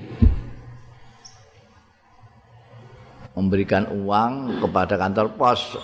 memberikan 3.33 3.89
uang 3.89 4.61
kepada 4.61 5.01
kantor 5.01 5.33
pos. 5.41 5.81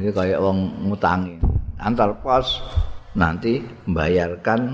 Ini 0.00 0.16
kayak 0.16 0.40
wong 0.40 0.88
ngutangi. 0.88 1.36
Kantor 1.76 2.16
pos 2.24 2.56
nanti 3.12 3.60
membayarkan 3.84 4.72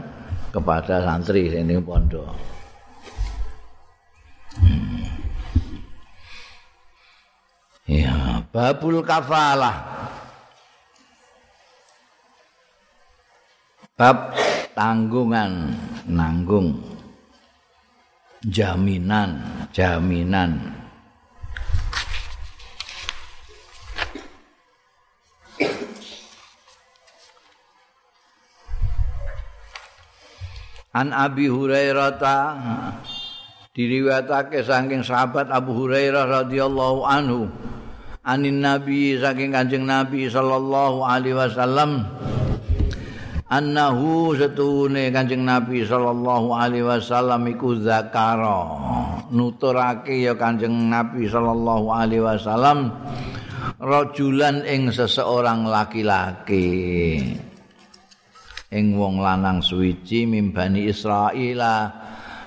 kepada 0.55 1.03
santri 1.03 1.51
ini 1.51 1.83
pondok. 1.83 2.31
Hmm. 4.55 5.03
Ya, 7.91 8.39
babul 8.55 9.03
kafalah. 9.03 9.75
Bab 13.99 14.31
tanggungan, 14.79 15.75
nanggung. 16.07 16.79
Jaminan, 18.47 19.43
jaminan. 19.75 20.86
An 30.97 31.13
Abi 31.13 31.45
Hurairah 31.45 32.17
diriwayatake 33.77 34.65
saking 34.65 35.05
sahabat 35.05 35.53
Abu 35.53 35.77
Hurairah 35.77 36.25
radhiyallahu 36.25 37.05
anhu. 37.05 37.53
Anin 38.25 38.65
nabi 38.65 39.21
saking 39.21 39.53
kanjeng 39.53 39.85
nabi 39.85 40.25
sallallahu 40.25 41.05
alaihi 41.05 41.37
wasallam. 41.37 42.01
Annahu 43.53 44.41
satune 44.41 45.13
kanjeng 45.13 45.45
nabi 45.45 45.85
sallallahu 45.85 46.57
alaihi 46.57 46.89
wasallam 46.89 47.45
iku 47.45 47.77
zakara. 47.77 48.65
Nuturake 49.29 50.17
ya 50.17 50.33
kanjeng 50.33 50.89
nabi 50.89 51.29
sallallahu 51.29 51.93
alaihi 51.93 52.25
wasallam 52.25 52.89
rajulan 53.77 54.65
ing 54.65 54.89
seseorang 54.89 55.69
laki-laki 55.69 56.73
ing 58.74 58.98
wong 58.98 59.22
lanang 59.22 59.62
suwiji 59.62 60.26
mimbani 60.26 60.90
Israila 60.90 61.87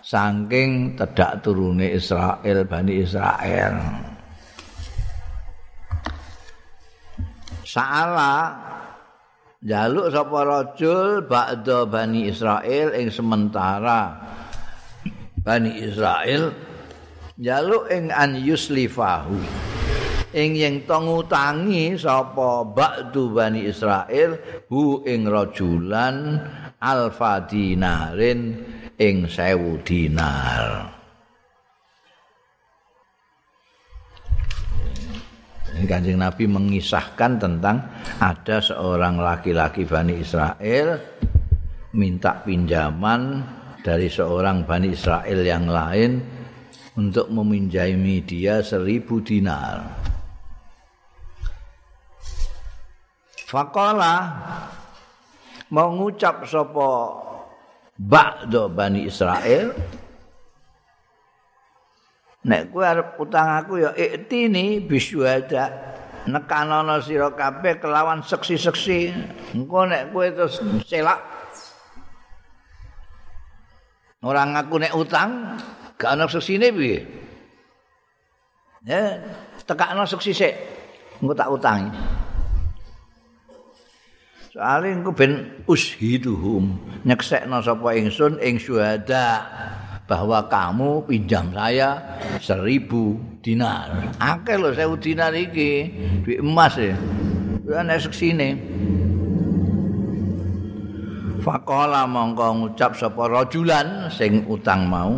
saking 0.03 0.99
tedak 0.99 1.45
turune 1.45 1.87
Israel 1.93 2.65
Bani 2.67 2.93
Israel. 2.99 3.75
Saala 7.63 8.33
jaluk 9.61 10.09
sapa 10.09 10.39
rajul 10.41 11.23
ba'da 11.29 11.85
Bani 11.85 12.27
Israel 12.27 12.97
ing 12.97 13.13
sementara. 13.13 14.17
Bani 15.39 15.71
Israel 15.79 16.51
jaluk 17.39 17.87
ing 17.93 18.11
an 18.11 18.35
yuslifahu 18.35 19.39
ing 20.33 20.51
yen 20.53 20.75
ngutangi 20.85 21.97
sapa 21.97 22.61
ba'du 22.61 23.33
Bani 23.33 23.65
Israel 23.65 24.37
hu 24.69 25.01
ing 25.05 25.25
rajulan 25.25 26.37
alfa 26.77 27.43
dinarin 27.49 28.61
ing 28.99 29.25
sewu 29.25 29.81
dinar. 29.81 30.95
Ini 35.79 35.87
kanjeng 35.87 36.19
Nabi 36.19 36.43
mengisahkan 36.43 37.39
tentang 37.39 37.77
ada 38.19 38.59
seorang 38.59 39.15
laki-laki 39.15 39.87
Bani 39.87 40.19
Israel 40.19 40.99
minta 41.95 42.35
pinjaman 42.43 43.39
dari 43.79 44.11
seorang 44.11 44.67
Bani 44.67 44.91
Israel 44.91 45.39
yang 45.39 45.71
lain 45.71 46.19
untuk 46.99 47.31
meminjami 47.31 48.19
dia 48.27 48.59
seribu 48.59 49.23
dinar. 49.23 50.08
Fakola 53.49 54.29
mengucap 55.73 56.45
sopo 56.45 57.17
ba'da 57.97 58.69
Bani 58.69 59.09
Israel? 59.09 59.73
Nek 62.45 62.69
kowe 62.69 62.85
arep 62.85 63.17
utang 63.17 63.57
aku 63.57 63.81
ya 63.81 63.89
iktini 63.97 64.85
bisyuhada 64.85 65.65
nekanono 66.29 67.01
sira 67.01 67.33
kabeh 67.33 67.81
kelawan 67.81 68.21
seksi-seksi. 68.21 69.17
Engko 69.57 69.89
nek 69.89 70.13
kowe 70.13 70.29
terus 70.29 70.61
celak 70.85 71.17
orang 74.21 74.61
aku 74.61 74.77
nek 74.77 74.93
utang 74.93 75.57
gak 75.97 76.13
ana 76.13 76.29
seksine 76.29 76.69
piye? 76.69 77.01
Ya 78.85 79.25
tekakno 79.65 80.05
seksi 80.05 80.37
sik 80.37 80.53
engko 81.17 81.33
tak 81.33 81.49
utangi 81.49 82.18
Soale 84.49 84.89
engko 84.89 85.13
ben 85.13 85.61
ushiduhum 85.69 86.73
nyeksekno 87.05 87.61
sapa 87.61 87.93
ingsun 87.93 88.41
ing 88.41 88.57
syuhada 88.57 89.45
bahwa 90.09 90.41
kamu 90.49 91.05
pinjam 91.05 91.53
saya 91.53 92.01
seribu 92.41 93.13
dinar. 93.45 94.09
Akeh 94.17 94.57
lho 94.57 94.73
sewu 94.73 94.97
dinar 94.97 95.37
iki, 95.37 95.93
duit 96.25 96.41
emas 96.41 96.73
ya. 96.81 96.97
Ya 97.69 97.85
nek 97.85 98.01
seksine. 98.09 98.57
Faqala 101.45 102.09
mongko 102.09 102.47
ngucap 102.57 102.97
sapa 102.97 103.29
rajulan 103.29 104.09
sing 104.09 104.49
utang 104.49 104.89
mau. 104.89 105.13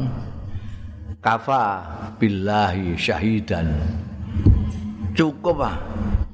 Kafa 1.23 1.87
billahi 2.19 2.99
syahidan. 2.99 3.79
Cukup 5.15 5.63
ah 5.63 5.79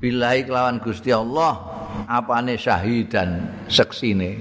billahi 0.01 0.49
kelawan 0.49 0.81
Gusti 0.81 1.13
Allah 1.13 1.76
apane 2.07 2.59
syahidan 2.59 3.47
seksine? 3.71 4.39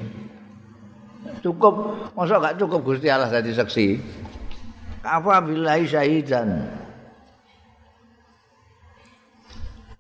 Cukup. 1.44 1.74
Masa 2.18 2.42
gak 2.42 2.58
cukup 2.58 2.82
Gusti 2.82 3.06
Allah 3.06 3.30
dadi 3.30 3.54
seksi? 3.54 4.00
Kafa 5.06 5.38
billahi 5.46 5.86
syahidan 5.86 6.66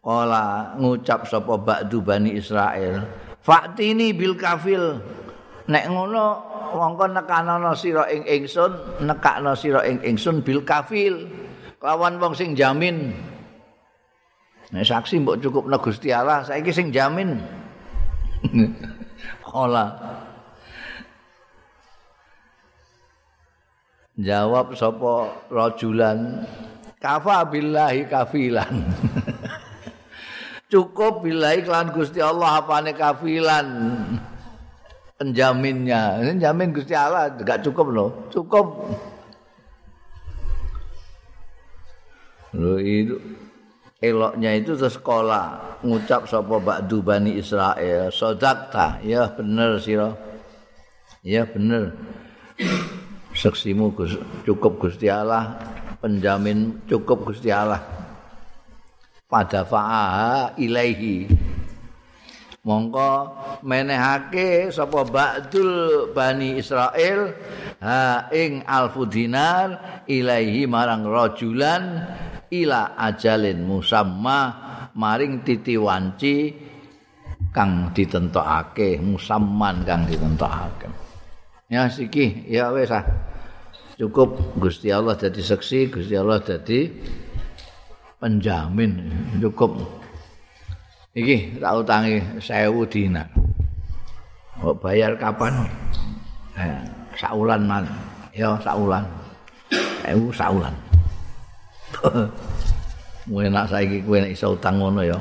Kala 0.02 0.74
ngucap 0.78 1.26
sapa 1.30 1.54
ba'du 1.54 2.02
Bani 2.02 2.34
Israel 2.34 3.06
Faktini 3.46 4.10
bil 4.10 4.34
kafil. 4.34 4.98
Nek 5.70 5.86
ngono 5.86 6.26
wongko 6.74 7.14
nekanono 7.14 7.78
sira 7.78 8.10
ing 8.10 8.26
ingsun 8.26 9.02
nekakno 9.06 9.54
sira 9.54 9.86
ing 9.86 10.02
ingsun 10.02 10.42
bil 10.42 10.66
kafil. 10.66 11.30
Lawan 11.78 12.18
wong 12.18 12.34
sing 12.34 12.58
jamin 12.58 13.14
Nek 14.74 14.82
saksi 14.82 15.22
mbok 15.22 15.38
cukup 15.38 15.70
na 15.70 15.78
Gusti 15.78 16.10
Allah, 16.10 16.42
saiki 16.42 16.74
sing 16.74 16.90
jamin. 16.90 17.38
Ola. 19.54 19.94
Jawab 24.16 24.74
sapa 24.74 25.46
rajulan 25.52 26.42
kafa 26.98 27.46
billahi 27.46 28.10
kafilan. 28.10 28.74
cukup 30.72 31.22
billahi 31.22 31.62
kelan 31.62 31.94
Gusti 31.94 32.18
Allah 32.18 32.58
apane 32.64 32.90
kafilan. 32.90 33.68
Penjaminnya, 35.16 36.20
ini 36.20 36.42
jamin 36.42 36.76
Gusti 36.76 36.92
Allah 36.92 37.32
enggak 37.32 37.64
cukup 37.64 37.86
loh, 37.88 38.10
cukup. 38.28 38.66
Loh 42.52 42.76
itu 42.80 43.16
eloknya 44.10 44.54
itu 44.54 44.78
terus 44.78 44.94
sekolah. 44.94 45.78
Ngucap 45.82 46.30
sapa 46.30 46.56
ba'du 46.62 47.02
bani 47.02 47.36
Israel. 47.36 48.08
Sodakta. 48.14 49.02
Ya 49.02 49.26
bener 49.30 49.82
sira. 49.82 50.14
Ya 51.26 51.42
bener. 51.46 51.94
Seksimu 53.34 53.92
cukup 54.46 54.78
Gusti 54.78 55.10
Allah. 55.10 55.58
Penjamin 55.98 56.86
cukup 56.86 57.32
Gusti 57.32 57.50
Allah. 57.50 57.82
Pada 59.26 59.66
fa'aha 59.66 60.54
ilaihi. 60.54 61.26
Mongko 62.66 63.30
menehake 63.62 64.74
sapa 64.74 65.06
ba'dul 65.06 66.10
bani 66.10 66.58
Israel 66.58 67.30
ha 67.78 68.26
ing 68.34 68.66
alfu 68.66 69.06
dinar 69.06 70.02
ilaihi 70.10 70.66
marang 70.66 71.06
rajulan 71.06 72.02
ila 72.50 72.94
ajalin 72.98 73.64
musamma 73.64 74.38
maring 74.94 75.42
titi 75.42 75.74
wanci 75.76 76.54
kang 77.52 77.90
ditentokake 77.92 79.00
musamman 79.00 79.82
kang 79.84 80.04
ditentokake. 80.04 80.88
Ya 81.66 81.90
siki. 81.90 82.46
Ya 82.46 82.70
wis 82.70 82.92
ah. 82.92 83.02
Cukup. 83.96 84.60
Gusti 84.60 84.92
Allah 84.92 85.16
dadi 85.16 85.40
seksi 85.40 85.88
Gusti 85.88 86.14
Allah 86.14 86.38
dadi 86.38 86.86
penjamin. 88.20 88.92
Cukup. 89.40 89.80
Iki 91.16 91.56
tak 91.64 91.72
utangi 91.80 92.20
1000 92.44 92.92
dinar 92.92 93.24
kok 94.56 94.76
bayar 94.80 95.16
kapan? 95.16 95.64
Eh, 96.56 96.80
saulan 97.16 97.64
man 97.64 97.84
ya 98.36 98.56
saulan. 98.60 99.04
1000 100.04 100.32
saulan 100.32 100.72
enak 103.46 103.66
saiki 103.66 104.02
kowe 104.06 104.18
nek 104.22 104.32
iso 104.34 104.54
utang 104.54 104.78
ngono 104.78 105.02
ya. 105.02 105.18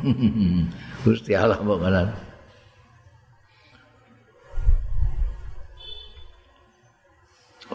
Gusti 1.04 1.32
Allah 1.36 1.60
mbok 1.60 1.78
ngono. 1.80 2.02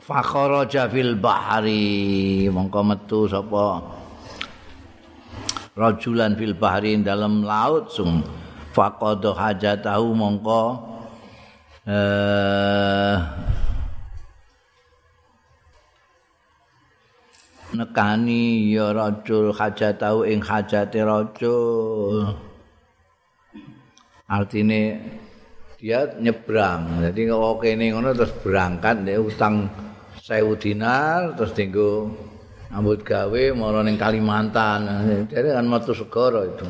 Fakharaja 0.06 0.86
fil 0.92 1.18
bahri 1.18 2.46
mongko 2.52 2.82
metu 2.86 3.26
sapa 3.26 3.82
rajulan 5.74 6.38
fil 6.38 6.54
bahri 6.54 6.94
dalam 7.02 7.42
laut 7.42 7.90
sum 7.90 8.22
faqada 8.70 9.34
hajatahu 9.34 10.14
mongko 10.14 10.62
eh 11.90 13.18
nekani 17.78 18.72
ya 18.72 18.96
rajul 18.96 19.52
hajatau 19.52 20.24
ing 20.24 20.40
hajate 20.40 21.04
rajul. 21.04 22.36
Artine 24.26 24.82
dia 25.78 26.10
nyebrang. 26.18 27.04
Jadi 27.04 27.22
kalau 27.30 27.60
kene 27.62 27.94
ngono 27.94 28.16
terus 28.16 28.34
berangkat 28.42 29.06
dia 29.06 29.22
utang 29.22 29.70
sewu 30.18 30.58
dinar 30.58 31.38
terus 31.38 31.54
tinggu 31.54 32.10
ambut 32.74 33.06
gawe 33.06 33.44
mau 33.54 33.76
ning 33.86 34.00
Kalimantan. 34.00 34.88
Jadi 35.30 35.48
kan 35.54 35.66
metu 35.70 35.94
segara 35.94 36.42
itu. 36.48 36.66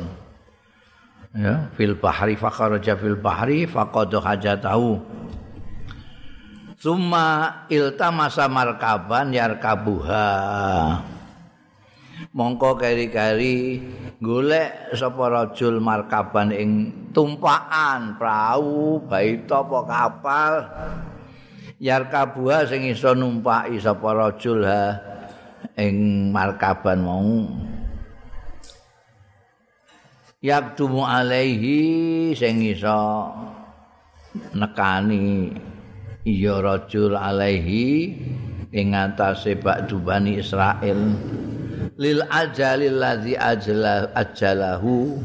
Ya 1.36 1.68
fil 1.76 1.96
bahri 1.96 2.36
fakharaja 2.36 2.96
fil 2.96 3.16
bahri 3.16 3.64
faqad 3.68 4.12
hajatahu 4.12 5.00
Summa 6.86 7.66
iltamasa 7.66 8.46
markaban 8.46 9.34
yarkabuha. 9.34 10.30
Mongko 12.30 12.78
kari-kari 12.78 13.82
golek 14.22 14.94
sapa 14.94 15.26
rajul 15.26 15.82
markaban 15.82 16.54
ing 16.54 16.70
tumpakan 17.10 18.14
perahu 18.14 19.02
baik 19.02 19.50
apa 19.50 19.78
kapal. 19.82 20.52
Yarkabuha 21.82 22.70
sing 22.70 22.86
iso 22.86 23.18
numpaki 23.18 23.82
sapa 23.82 24.06
rajul 24.14 24.62
ha 24.62 24.94
ing 25.74 26.30
markaban 26.30 27.02
mau. 27.02 27.50
Yaktumu 30.38 31.02
alaihi 31.02 32.30
sing 32.30 32.62
iso 32.62 33.26
nekani 34.54 35.50
iya 36.26 36.58
rajul 36.58 37.14
alaihi 37.14 38.18
ing 38.74 38.98
atase 38.98 39.54
ba'du 39.54 40.02
bani 40.02 40.42
Israil. 40.42 40.98
Lil 41.96 42.20
ajalil 42.26 42.98
ladzi 42.98 43.38
ajala 43.38 44.10
ajalahu. 44.12 45.16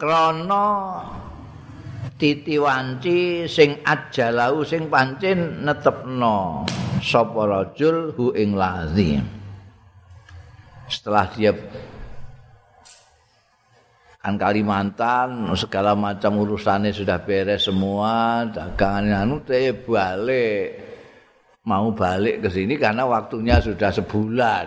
Krana 0.00 0.66
titiwanci 2.16 3.44
sing 3.44 3.84
ajalahu 3.84 4.64
sing 4.64 4.88
pancen 4.88 5.62
netepno. 5.68 6.64
Sapa 7.04 7.44
rajul 7.44 8.16
hu 8.16 8.32
ing 8.32 8.56
ladzi. 8.56 9.20
Setelah 10.90 11.30
dia 11.36 11.54
kan 14.20 14.36
Kalimantan 14.36 15.48
segala 15.56 15.96
macam 15.96 16.44
urusannya 16.44 16.92
sudah 16.92 17.24
beres 17.24 17.64
semua 17.64 18.44
dagangan 18.52 19.24
anu 19.24 19.40
teh 19.40 19.72
balik. 19.72 20.92
Mau 21.64 21.92
balik 21.92 22.44
ke 22.44 22.48
sini 22.52 22.76
karena 22.76 23.08
waktunya 23.08 23.56
sudah 23.60 23.88
sebulan. 23.88 24.66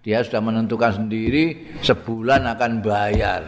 Dia 0.00 0.24
sudah 0.24 0.40
menentukan 0.40 1.04
sendiri 1.04 1.76
sebulan 1.84 2.48
akan 2.56 2.80
bayar. 2.80 3.44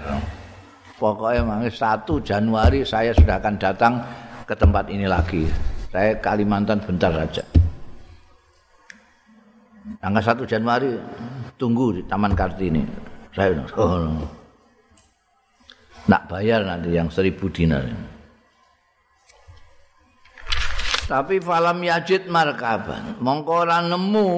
Pokoknya 1.01 1.40
mangi 1.45 1.72
satu 1.72 2.20
Januari 2.20 2.84
saya 2.84 3.16
sudah 3.16 3.40
akan 3.40 3.55
datang 3.57 3.95
ke 4.45 4.53
tempat 4.53 4.93
ini 4.93 5.09
lagi. 5.09 5.49
Saya 5.88 6.20
Kalimantan 6.20 6.84
bentar 6.84 7.12
saja. 7.12 7.45
Tanggal 10.01 10.22
satu 10.24 10.45
Januari 10.45 10.93
tunggu 11.57 11.97
di 11.97 12.03
Taman 12.05 12.36
Kartini. 12.36 12.84
Saya 13.32 13.57
oh, 13.80 14.41
nak 16.11 16.26
bayar 16.26 16.66
nanti 16.66 16.94
yang 16.94 17.11
seribu 17.12 17.46
dinar. 17.53 17.86
Tapi 21.03 21.42
falam 21.42 21.82
yajid 21.82 22.30
markaban, 22.30 23.20
mongko 23.20 23.66
ora 23.66 23.84
nemu 23.84 24.30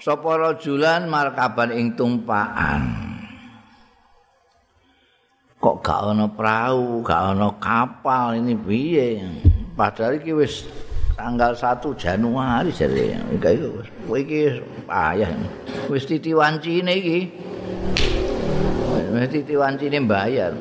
sapa 0.00 0.30
rajulan 0.40 1.04
markaban 1.10 1.74
ing 1.74 1.92
tumpaan. 1.98 3.12
Kok 5.62 5.78
gak 5.78 6.00
ana 6.10 6.26
perahu, 6.26 7.06
gak 7.06 7.38
ana 7.38 7.54
kapal 7.62 8.34
ini 8.34 8.58
piye? 8.58 9.22
Padahal 9.78 10.18
iki 10.18 10.34
wis 10.34 10.66
tanggal 11.14 11.54
1 11.54 11.86
Januari 11.94 12.74
jare. 12.74 13.14
Iki 13.38 13.70
wis 14.10 14.58
payah. 14.82 15.30
Wis 15.86 16.02
titiwancine 16.02 16.92
iki. 16.98 17.18
Wis 19.12 19.28
titiwancine 19.28 20.00
bayar. 20.08 20.56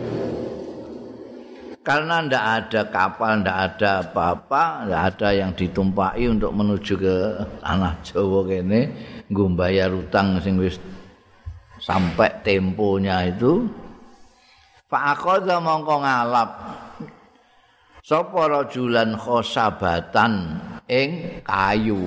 karena 1.81 2.21
ndak 2.21 2.45
ada 2.45 2.81
kapal, 2.93 3.41
ndak 3.41 3.57
ada 3.57 4.05
apa-apa, 4.05 4.85
ndak 4.85 5.01
ada 5.13 5.29
yang 5.33 5.51
ditumpai 5.57 6.29
untuk 6.29 6.53
menuju 6.53 6.93
ke 6.93 7.15
tanah 7.57 7.97
Jawa 8.05 8.45
kene, 8.45 8.81
nggo 9.33 9.49
bayar 9.57 9.89
utang 9.89 10.37
sing 10.45 10.61
wis 10.61 10.77
sampai 11.81 12.29
temponya 12.45 13.25
itu. 13.25 13.65
Akoda 14.91 15.57
mongko 15.57 16.03
ngalap 16.03 16.49
sapa 18.03 18.41
rajulan 18.45 19.15
khosabatan 19.17 20.61
ing 20.85 21.41
kayu. 21.41 21.97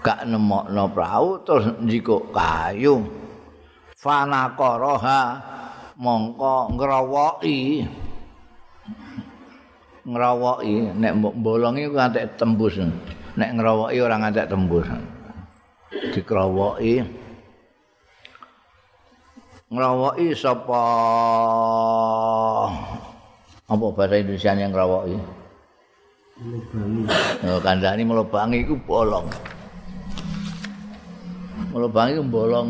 Gak 0.00 0.24
nemokno 0.24 0.88
prau 0.90 1.40
terus 1.44 1.76
njikuk 1.80 2.32
kayu. 2.32 3.23
Fanaqaraha 4.04 5.20
mongko 5.96 6.76
ngrowoki 6.76 7.88
ngrowoki 10.04 10.92
nek 10.92 11.12
bolongi 11.40 11.88
ku 11.88 11.96
antek 11.96 12.36
tembus. 12.36 12.76
Nek 13.40 13.50
ngrowoki 13.56 13.96
ora 14.04 14.20
ngantek 14.20 14.52
tembus. 14.52 14.84
Dikrowoki 16.12 17.00
ngrowoki 19.72 20.36
sapa? 20.36 20.84
Apa 23.64 23.84
bahasa 23.96 24.20
Indonesia 24.20 24.52
yang 24.52 24.68
ngrowoki 24.68 25.16
Oh, 27.46 27.62
kandhani 27.62 28.02
mlebangi 28.02 28.66
iku 28.66 28.74
bolong. 28.84 29.30
Mlebangi 31.70 32.18
ku 32.18 32.24
bolong. 32.26 32.68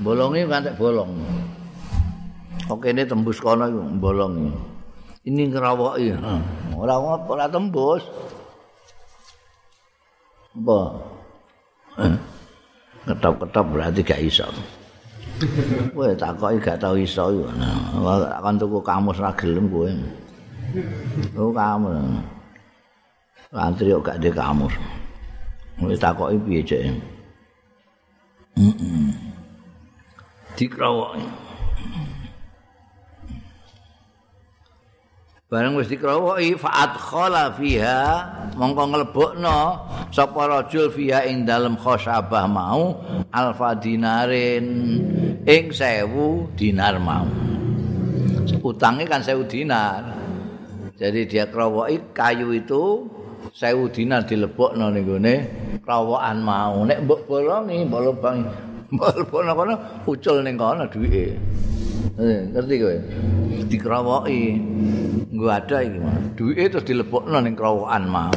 Bolongi 0.00 0.48
kantek 0.48 0.80
bolong. 0.80 1.12
Oke 2.72 2.88
ini 2.94 3.04
tembus 3.04 3.36
kono 3.36 3.68
itu 3.68 3.82
bolong 4.00 4.48
ini 5.28 5.52
ngerawoki. 5.52 6.16
Ora 6.72 6.96
ora 7.00 7.44
tembus. 7.44 8.00
Apa? 10.56 10.78
Ketop-ketop 13.04 13.66
berarti 13.76 14.00
gak 14.00 14.22
iso. 14.24 14.48
Kowe 15.92 16.16
takoki 16.16 16.56
gak 16.60 16.80
tau 16.80 16.96
iso 16.96 17.32
yo 17.32 17.48
nah 17.56 18.40
kan 18.40 18.60
tuku 18.60 18.80
kamus 18.80 19.20
ra 19.20 19.32
gelem 19.36 19.68
kowe. 19.68 19.92
Oh 21.36 21.52
kamus. 21.52 22.24
Antri 23.52 23.92
kok 23.92 24.04
gak 24.08 24.20
de 24.24 24.32
kamus. 24.32 24.72
Kowe 25.76 25.92
takoki 25.92 26.40
piye 26.40 26.60
cek? 26.64 26.82
Heeh 28.56 29.30
dikrawoki. 30.60 31.24
Bareng 35.50 35.74
wis 35.74 35.90
dikrowoki 35.90 36.54
faat 36.54 36.94
khala 36.94 37.50
fiha 37.58 38.22
mongko 38.54 38.84
nglebokno 38.86 39.58
sapa 40.14 40.46
rajul 40.46 40.94
fiha 40.94 41.26
ing 41.26 41.42
dalem 41.42 41.74
khosabah 41.74 42.46
mau 42.46 43.02
alfa 43.34 43.74
dinarin 43.74 44.66
ing 45.42 45.64
sewu 45.74 46.46
dinar 46.54 47.02
mau. 47.02 47.26
Utangnya 48.62 49.10
kan 49.10 49.26
sewu 49.26 49.42
dinar. 49.48 50.06
Jadi 50.94 51.26
dia 51.26 51.50
krowoki 51.50 51.98
kayu 52.14 52.54
itu 52.54 53.10
sewu 53.50 53.90
dinar 53.90 54.22
dilebokno 54.22 54.92
ning 54.94 55.02
gone 55.02 55.34
rawokan 55.82 56.38
mau. 56.46 56.86
Nek 56.86 57.02
mbok 57.02 57.26
bolongi 57.26 57.90
lubangi 57.90 58.69
lebokno 58.94 59.52
kono 59.54 59.74
ucul 60.06 60.42
ning 60.42 60.58
kono 60.58 60.86
duwike. 60.90 61.36
Eh, 62.20 62.40
ngerti 62.52 62.74
kowe? 62.82 62.96
Dikrowoki 63.70 64.42
nggo 65.30 65.46
ada 65.46 65.78
iki 65.80 65.98
duwike 66.34 66.64
terus 66.68 66.84
dilebokno 66.84 67.38
ning 67.38 67.54
rawokan 67.54 68.04
mau 68.10 68.34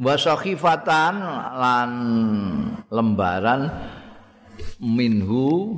wa 0.00 0.14
sakhifatan 0.16 1.14
lan 1.60 1.90
lembaran 2.88 3.68
minhu 4.80 5.76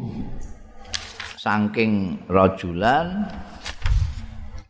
saking 1.39 2.23
rajulan 2.31 3.27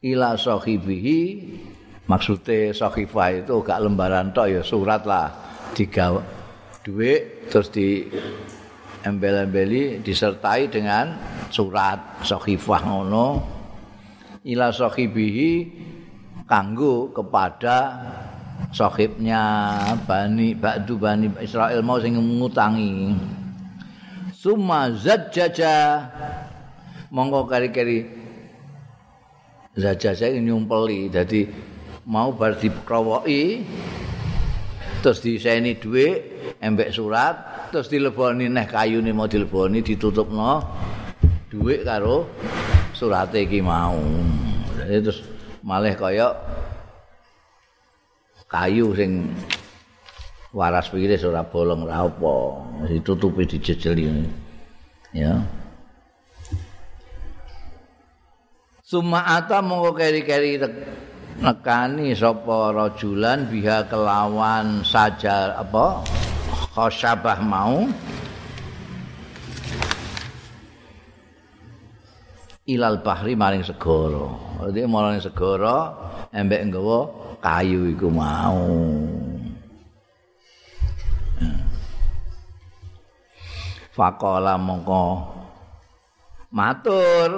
ila 0.01 0.41
sahibihi 0.41 1.21
maksude 2.09 2.73
sahifah 2.73 3.45
itu 3.45 3.55
gak 3.61 3.81
lembaran 3.85 4.33
tok 4.33 4.49
ya 4.49 4.63
surat 4.65 5.05
lah 5.05 5.29
digawe 5.77 6.42
duit 6.83 7.47
terus 7.47 7.71
di 7.71 8.11
embel-embeli 9.07 10.03
disertai 10.03 10.71
dengan 10.71 11.15
surat 11.51 12.23
sahifah 12.27 12.83
ngono. 12.87 13.27
Ila 14.43 14.75
sahibihi 14.75 15.51
kanggo 16.51 17.15
kepada 17.15 18.03
sahibnya 18.75 19.43
bani 20.03 20.59
ba'du 20.59 20.99
bani 20.99 21.31
Israel 21.39 21.79
mau 21.87 22.03
sing 22.03 22.19
ngutangi. 22.19 23.15
Summa 24.35 24.91
zajjaja. 24.91 26.03
Monggo 27.15 27.47
kari-kari. 27.47 28.23
Zajjaja 29.79 30.35
nyumpeli 30.35 31.09
dadi 31.09 31.47
mau 32.05 32.35
bar 32.35 32.59
dikrowoki 32.59 33.63
terus 35.03 35.19
diseni 35.19 35.77
dhuwit 35.77 36.57
embek 36.63 36.95
surat 36.95 37.69
terus 37.75 37.91
dileboni 37.91 38.47
neh 38.47 38.65
kayune 38.71 39.11
mau 39.11 39.27
dileboni 39.27 39.83
ditutupno 39.83 40.63
dhuwit 41.53 41.85
karo 41.85 42.31
surate 43.03 43.43
iki 43.43 43.59
mau. 43.59 43.99
Terus 44.87 45.27
malih 45.61 45.99
kaya 45.99 46.31
kayu 48.47 48.95
sing 48.95 49.35
waras 50.55 50.89
piris 50.89 51.27
ora 51.27 51.43
bolong 51.43 51.85
ora 51.85 52.07
apa. 52.07 52.37
Ditutupi 52.87 53.45
dijejeli. 53.45 54.07
Ya. 55.13 55.43
Suma'ata 58.87 59.65
mongko 59.65 59.97
keri-keri 59.97 60.61
nekani 61.41 62.13
sapa 62.13 62.75
rajulan 62.75 63.49
biha 63.49 63.89
kelawan 63.89 64.85
saja 64.85 65.57
apa 65.57 66.05
khasyabah 66.77 67.39
mau 67.41 67.89
ilal 72.67 73.03
bahri 73.03 73.35
maring 73.35 73.67
segara. 73.67 74.27
Dadi 74.63 74.87
maring 74.87 75.23
segara 75.23 75.93
embek 76.31 76.71
nggawa 76.71 76.99
kayu 77.43 77.91
iku 77.91 78.09
mau. 78.09 78.71
Faqala 83.93 84.57
mongko 84.57 85.21
matur 86.49 87.29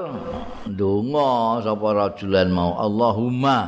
ndonga 0.69 1.61
sapa 1.61 1.89
rajulan 1.93 2.49
mau? 2.51 2.77
Allahumma. 2.81 3.59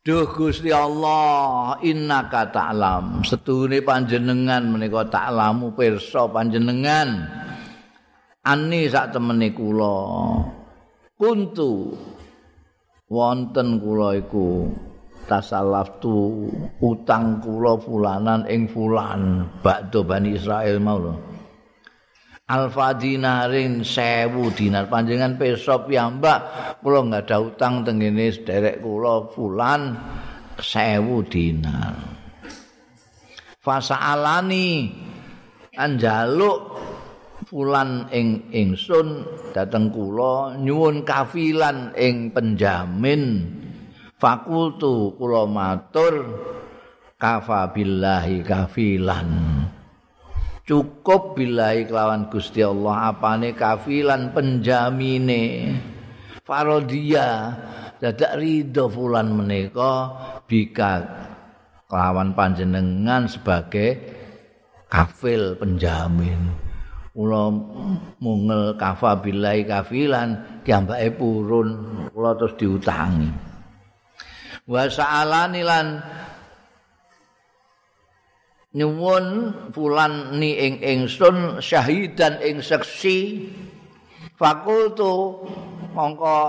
Duh 0.00 0.24
Gusti 0.32 0.72
Allah 0.72 1.76
innaka 1.84 2.48
ta'lam. 2.48 3.20
Setune 3.20 3.84
panjenengan 3.84 4.64
menika 4.64 5.04
ta'lamu 5.06 5.76
pirsa 5.76 6.24
panjenengan. 6.32 7.28
Ani 8.40 8.88
sak 8.88 9.12
temene 9.12 9.52
kula. 9.52 9.96
Kuntu. 11.20 11.92
Wonten 13.10 13.82
kula 13.82 14.16
iku 14.16 14.72
tasallaftu 15.28 16.48
utang 16.80 17.44
kula 17.44 17.76
fulanan 17.76 18.48
ing 18.48 18.72
fulan. 18.72 19.44
Bakdo 19.60 20.00
bani 20.06 20.32
Israel 20.32 20.80
mau 20.80 20.96
lho 20.96 21.29
alfa 22.50 22.98
dinarin 22.98 23.86
sewu 23.86 24.50
dinar. 24.50 24.90
Panjenengan 24.90 25.38
pesop 25.38 25.86
piyambak 25.86 26.38
kula 26.82 27.06
nggak 27.06 27.30
ada 27.30 27.38
utang 27.46 27.86
tengene 27.86 28.34
sederek 28.34 28.82
kula 28.82 29.30
fulan 29.30 29.94
sewu 30.58 31.22
dinar. 31.22 31.94
Fasa 33.62 34.02
alani 34.02 34.90
anjaluk 35.78 36.74
fulan 37.46 38.10
ing 38.10 38.50
ingsun 38.50 39.22
dateng 39.54 39.94
kula 39.94 40.58
nyuwun 40.58 41.06
kafilan 41.06 41.94
ing 41.94 42.34
penjamin. 42.34 43.46
Fakultu 44.20 45.16
kula 45.16 45.48
matur 45.48 46.28
kafa 47.16 47.72
billahi 47.72 48.44
kafilan 48.44 49.28
cukup 50.70 51.34
billahi 51.34 51.90
kelawan 51.90 52.30
Gusti 52.30 52.62
Allah 52.62 53.10
apane 53.10 53.58
kafilan 53.58 54.30
penjamine. 54.30 55.74
Farodia 56.46 57.58
dadak 57.98 58.38
ridho 58.38 58.86
fulan 58.86 59.34
menika 59.34 60.14
bika 60.46 61.02
kelawan 61.90 62.38
panjenengan 62.38 63.26
sebagai 63.26 63.98
kafil 64.86 65.58
penjamin. 65.58 66.38
Kula 67.10 67.50
mungel 68.22 68.78
kafa 68.78 69.18
billahi 69.18 69.66
kafilan 69.66 70.62
kiambake 70.62 71.10
purun. 71.18 71.68
Kula 72.14 72.38
terus 72.38 72.54
diutangi. 72.54 73.26
Wa 74.70 74.86
sa'alani 74.86 75.66
lan 75.66 75.98
nyuwun 78.70 79.50
fulan 79.74 80.38
ni 80.38 80.54
ing 80.54 80.74
ingsun 80.78 81.58
syahidan 81.58 82.38
ing 82.42 82.62
seksi. 82.62 83.50
Fakultu 84.38 85.44
mongko 85.92 86.40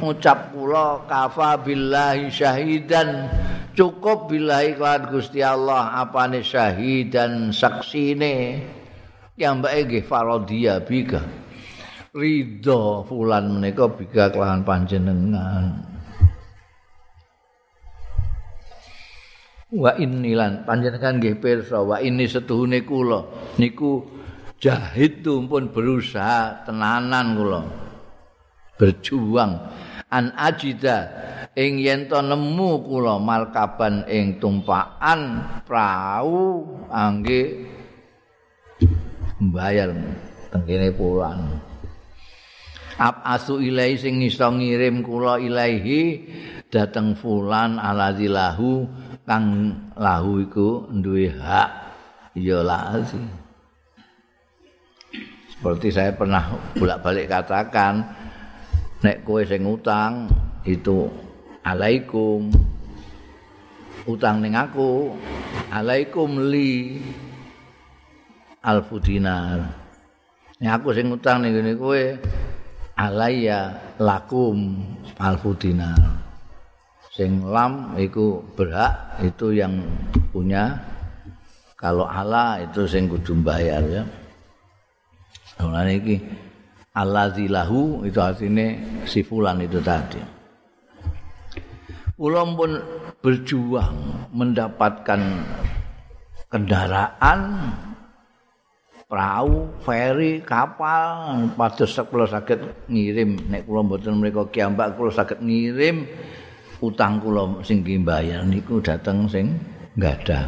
ngucap 0.00 0.54
kula 0.54 1.04
kafa 1.04 1.60
billahi 1.60 2.32
syahidan. 2.32 3.28
Cukup 3.76 4.26
billahi 4.26 4.74
kelawan 4.74 5.06
Gusti 5.12 5.38
Allah 5.38 6.02
apane 6.02 6.42
syahidan 6.42 7.54
saksine? 7.54 8.64
Yang 9.38 9.54
baik 9.62 9.82
nggih 9.86 10.04
farodia 10.08 10.82
bika. 10.82 11.22
Ridho 12.10 13.06
fulan 13.06 13.54
menika 13.54 13.86
bika 13.86 14.34
kelawan 14.34 14.66
panjenengan 14.66 15.97
wa 19.68 19.92
inilan 20.00 20.64
panjenengan 20.64 21.20
nggih 21.20 21.36
pirsa 21.36 21.84
wa 21.84 22.00
ini 22.00 22.24
setuhune 22.24 22.84
kula. 22.88 23.28
Niku 23.60 24.04
jahid 24.56 25.20
tumpun 25.20 25.68
berusaha 25.68 26.64
tenanan 26.64 27.26
kula. 27.36 27.60
Berjuang. 28.78 29.52
An 30.08 30.32
ajida 30.40 31.12
ing 31.52 31.82
yen 31.82 32.08
to 32.08 32.16
nemu 32.22 32.86
kula 32.86 33.20
markaban 33.20 34.08
ing 34.08 34.40
tumpakan 34.40 35.44
prau 35.68 36.64
angge 36.88 37.68
mbayar 39.38 39.90
tengene 40.50 40.90
pulan 40.94 41.60
ap 42.98 43.22
asu 43.22 43.62
ilai 43.62 43.94
sing 43.94 44.18
iso 44.22 44.50
ngirim 44.50 45.02
kula 45.06 45.38
ilaihi 45.38 46.26
dateng 46.70 47.14
fulan 47.18 47.78
alazilahu 47.78 48.86
kang 49.28 49.76
lahu 50.00 50.40
iku 50.40 50.88
duwe 50.88 51.28
hak. 51.28 51.92
Ya 52.38 52.64
lazi 52.64 53.20
seperti 55.58 55.90
saya 55.90 56.14
pernah 56.14 56.54
bolak-balik 56.78 57.26
katakan 57.26 58.06
nek 59.02 59.26
kowe 59.26 59.42
sing 59.42 59.66
utang 59.66 60.30
itu 60.62 61.10
alaikum. 61.66 62.46
Utang 64.06 64.38
ning 64.40 64.54
aku 64.54 65.12
alaikum 65.68 66.48
li 66.48 67.02
alfu 68.62 69.02
dinar 69.02 69.66
nek 70.62 70.70
aku 70.78 70.94
sing 70.94 71.10
utang 71.10 71.42
ning 71.42 71.54
kowe 71.74 72.02
alaya 72.98 73.74
lakum 73.98 74.78
alfu 75.18 75.54
dinar 75.58 75.98
sing 77.18 77.42
lam 77.42 77.98
iku 77.98 78.38
berhak 78.54 79.18
itu 79.26 79.50
yang 79.50 79.82
punya. 80.30 80.78
Kalau 81.74 82.06
Allah 82.06 82.62
itu 82.62 82.86
sing 82.86 83.10
kudu 83.10 83.34
bayar 83.42 83.82
ya. 83.90 84.02
Nah 85.58 85.82
iki 85.90 86.22
allazi 86.94 87.50
lahu 87.50 88.06
itu 88.06 88.18
artinya 88.22 88.70
si 89.02 89.26
fulan 89.26 89.58
itu 89.62 89.82
tadi. 89.82 90.22
Kula 92.18 92.42
pun 92.54 92.82
berjuang 93.22 94.26
mendapatkan 94.34 95.22
kendaraan 96.50 97.70
perahu, 99.06 99.70
feri, 99.86 100.42
kapal 100.42 101.46
padus 101.54 101.94
kula 102.10 102.26
saged 102.26 102.90
ngirim. 102.90 103.38
Nek 103.50 103.70
kula 103.70 103.86
mboten 103.86 104.18
mriku 104.18 104.50
kiambak 104.50 104.98
kula 104.98 105.14
saged 105.14 105.38
ngirim 105.38 106.10
utang 106.78 107.18
kula 107.18 107.62
sing 107.66 107.82
bayar 107.82 108.46
niku 108.46 108.78
dateng 108.78 109.26
sing 109.26 109.54
ada. 109.98 110.46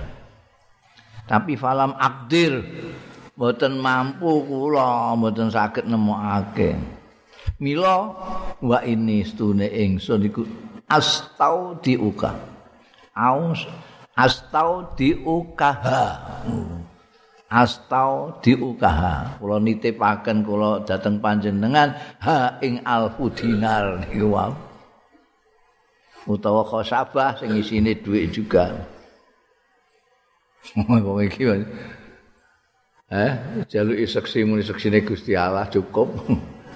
Tapi 1.26 1.54
falam 1.54 1.94
akdir 1.98 2.62
mboten 3.34 3.78
mampu 3.78 4.46
kula 4.46 5.14
mboten 5.18 5.50
saged 5.50 5.86
nemokake. 5.86 6.74
Mila 7.60 7.96
wa 8.60 8.78
ini 8.84 9.20
stune 9.20 9.68
ingsun 9.68 10.24
iku 10.24 10.42
astau 10.88 11.76
diuka 11.78 12.32
aus 13.14 13.68
astau 14.16 14.96
diukaha 14.96 16.04
astau 17.52 18.40
diukaha 18.40 19.38
kula 19.38 19.60
nitipaken 19.60 20.40
kula 20.40 20.82
dateng 20.88 21.20
panjenengan 21.20 21.94
ha 22.24 22.58
ing 22.64 22.80
alfu 22.82 23.28
dinar 23.30 24.08
niku 24.08 24.34
utawa 26.28 26.64
khosabah 26.66 27.40
sing 27.40 27.56
isine 27.56 27.96
dhuwit 27.96 28.32
juga. 28.34 28.74
Wong 30.76 31.24
iki 31.24 31.48
eh 33.10 33.32
jaluki 33.66 34.06
seksi 34.06 34.46
muni 34.46 34.62
seksine 34.62 35.00
Gusti 35.04 35.34
Allah 35.34 35.66
cukup. 35.70 36.08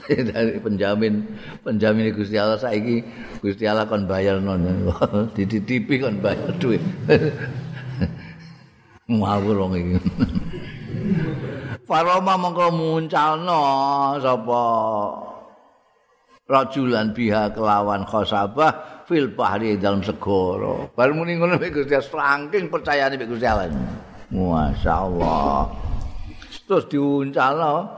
Dari 0.05 0.61
penjamin 0.61 1.25
penjamin 1.65 2.13
Gusti 2.13 2.37
Allah 2.37 2.61
saiki 2.61 3.01
Gusti 3.41 3.65
Allah 3.65 3.89
kon 3.89 4.05
bayar 4.05 4.41
non. 4.41 4.93
Dititipi 5.37 5.97
kon 6.01 6.21
bayar 6.21 6.53
duit 6.61 6.83
ngawur 9.09 9.57
wong 9.69 9.73
iki. 9.77 9.97
Faroma 11.85 12.35
mongko 12.41 12.73
muncalno 12.73 13.61
sapa? 14.21 14.65
Rajulan 16.45 17.13
biha 17.17 17.53
kelawan 17.53 18.05
khosabah 18.05 18.94
fil 19.07 19.33
bahri 19.33 19.77
dalam 19.77 20.01
segoro. 20.01 20.91
Bar 20.97 21.13
muni 21.13 21.37
ngono 21.37 21.61
mek 21.61 21.73
Gusti 21.73 21.95
saking 21.95 22.73
percayane 22.73 23.15
mek 23.21 23.29
Gusti 23.29 23.47
Allah. 23.47 23.71
Masyaallah. 24.33 25.71
Terus 26.65 26.85
diuncalno 26.89 27.89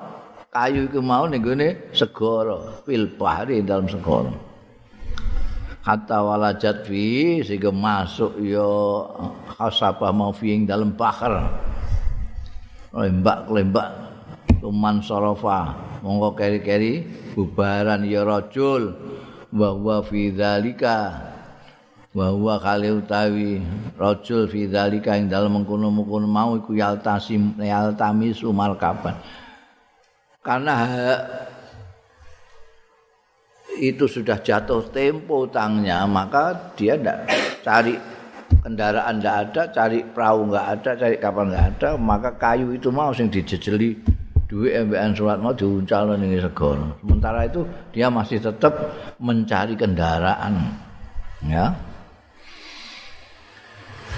kayu 0.51 0.91
iku 0.91 1.01
mau 1.05 1.31
ning 1.31 1.43
gone 1.43 1.93
segara 1.95 2.83
fil 2.83 3.07
bahri 3.15 3.63
dalam 3.63 3.87
segara 3.87 4.47
hatta 5.87 6.19
walajat 6.19 6.83
fi 6.83 7.39
sehingga 7.47 7.71
masuk 7.71 8.43
ya 8.43 8.67
khasabah 9.55 10.11
mau 10.11 10.35
fi 10.35 10.59
dalam 10.67 10.99
bahar 10.99 11.47
lembak 12.91 13.47
lembak. 13.47 13.91
Tuman 14.57 14.99
sorofa. 15.05 15.79
Monggo 16.01 16.33
keri-keri 16.35 17.03
bubaran 17.35 18.03
ya 18.07 18.25
rajul 18.25 18.95
bahwa 19.53 20.03
fi 20.03 20.35
dzalika 20.35 21.23
bahwa 22.17 22.57
kali 22.57 22.89
utawi 22.97 23.61
rajul 24.01 24.49
fi 24.49 24.65
dzalika 24.65 25.21
ing 25.21 25.29
dalem 25.29 25.61
mengkono-mengkono 25.61 26.25
mau 26.25 26.57
iku 26.57 26.73
yaltasim 26.73 27.53
yaltami 27.61 28.33
sumar 28.33 28.73
kapan 28.81 29.15
karena 30.41 30.75
itu 33.77 34.09
sudah 34.09 34.41
jatuh 34.41 34.89
tempo 34.89 35.45
utangnya 35.45 36.09
maka 36.09 36.73
dia 36.73 36.97
tidak 36.97 37.29
cari 37.61 37.95
kendaraan 38.65 39.21
tidak 39.21 39.37
ada 39.37 39.63
cari 39.69 39.99
perahu 40.01 40.49
nggak 40.49 40.67
ada 40.81 40.91
cari 40.97 41.17
kapal 41.21 41.45
nggak 41.53 41.67
ada 41.77 41.91
maka 42.01 42.31
kayu 42.41 42.73
itu 42.73 42.89
mau 42.89 43.13
sing 43.13 43.29
dijejeli 43.29 44.01
duit 44.47 44.71
MBN 44.87 45.19
surat 45.19 45.43
mau 45.43 45.51
diuncal 45.51 46.15
nih 46.15 46.39
segoro 46.39 46.95
sementara 47.03 47.51
itu 47.51 47.67
dia 47.91 48.07
masih 48.07 48.39
tetap 48.39 48.95
mencari 49.19 49.75
kendaraan 49.75 50.55
ya. 51.43 51.75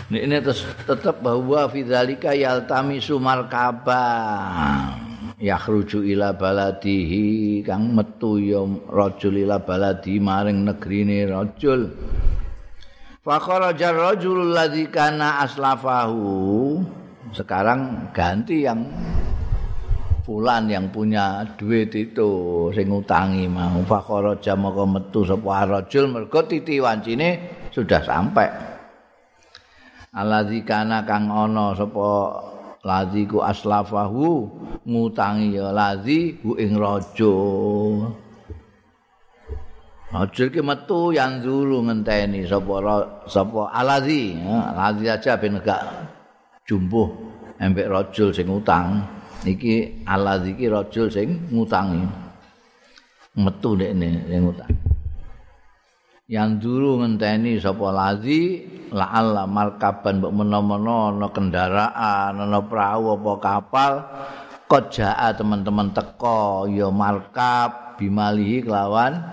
Ini, 0.09 0.25
ini 0.25 0.41
tetap 0.89 1.21
bahwa 1.21 1.69
fidzalika 1.69 2.33
yaltami 2.33 2.97
sumarkabah 2.97 4.97
yakhruju 5.37 6.01
ila 6.17 6.33
baladihi 6.33 7.61
kang 7.61 7.93
metu 7.93 8.41
ya 8.41 8.65
rajul 8.89 9.37
ila 9.37 9.61
baladi 9.61 10.17
maring 10.17 10.65
negrine 10.65 11.29
rajul. 11.29 11.93
Fa 13.21 13.37
kharaja 13.37 13.93
rajul 13.93 14.49
ladzi 14.49 14.89
kana 14.89 15.45
aslafahu. 15.45 16.81
Sekarang 17.37 18.09
ganti 18.17 18.65
yang 18.65 18.89
fulan 20.29 20.69
yang 20.69 20.93
punya 20.93 21.41
duit 21.57 21.89
itu 21.97 22.29
sing 22.77 22.93
utangi 22.93 23.49
mau. 23.49 23.81
Fa 23.89 24.05
kharaja 24.05 24.53
moko 24.53 24.85
metu 24.85 25.25
sapa 25.25 25.65
rajul 25.65 26.05
mergo 26.13 26.45
titi 26.45 26.77
wancine 26.85 27.57
sudah 27.73 28.05
sampai. 28.05 28.53
Aladzi 30.13 30.61
kana 30.69 31.09
kang 31.09 31.33
ana 31.33 31.73
sapa 31.73 32.09
lazi 32.85 33.25
ku 33.25 33.41
aslafahu 33.41 34.53
ngutangi 34.85 35.57
ya 35.57 35.73
lazi 35.73 36.37
hu 36.45 36.61
ing 36.61 36.77
raja. 36.77 37.35
Raja 40.13 40.45
ki 40.53 40.61
metu 40.61 41.17
yang 41.17 41.41
zuru 41.41 41.89
ngenteni 41.89 42.45
sapa 42.45 42.85
sapa 43.25 43.73
alazi 43.73 44.37
alazi 44.45 45.09
aja 45.09 45.41
ben 45.41 45.57
gak 45.65 45.85
jumbuh 46.69 47.09
embek 47.61 47.89
rajul 47.89 48.29
sing 48.33 48.49
utang 48.49 49.18
iki 49.47 50.03
alazi 50.07 50.57
ki 50.57 50.67
rajul 50.71 51.07
sing 51.13 51.53
ngutangi. 51.53 52.03
Metu 53.39 53.79
dekne 53.79 54.27
sing 54.27 54.43
utang 54.51 54.73
yang 56.29 56.61
dulu 56.61 57.01
ngenteni 57.01 57.57
sapa 57.57 57.89
lazi 57.89 58.61
la'alla 58.93 59.49
markaban 59.49 60.21
mbok 60.21 60.33
menawa 60.37 60.77
ana 61.09 61.29
kendaraan 61.33 62.37
ana 62.37 62.61
perahu 62.61 63.17
apa 63.17 63.33
kapal 63.41 63.93
koja 64.69 65.17
teman-teman 65.33 65.97
teko 65.97 66.69
ya 66.69 66.93
markab 66.93 67.97
bimalihi 67.97 68.61
kelawan 68.61 69.25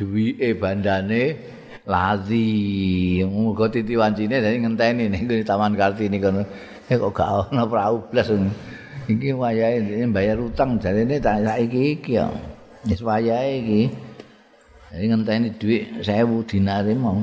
duwike 0.00 0.56
bandane 0.56 1.36
lazi 1.84 3.20
muga 3.28 3.68
titi 3.68 4.00
wancine 4.00 4.40
dadi 4.40 4.56
ngenteni 4.56 5.12
ning 5.12 5.28
taman 5.44 5.76
kartini 5.76 6.16
kono. 6.16 6.48
Eh 6.88 6.96
kok 6.96 7.12
gak 7.12 7.52
ana 7.52 7.68
perahu 7.68 8.08
blas 8.08 8.32
iki 9.08 9.32
wayahe 9.32 10.04
bayar 10.12 10.38
utang 10.38 10.76
jarene 10.76 11.16
tak 11.18 11.42
saiki 11.42 11.96
iki 11.96 12.20
ya 12.20 12.28
wis 12.84 13.00
wayahe 13.00 13.64
iki 13.64 13.82
Jadi 14.88 15.04
ngenteni 15.12 15.48
duit 15.60 15.84
sewu 16.00 16.40
dinari 16.48 16.96
mau. 16.96 17.20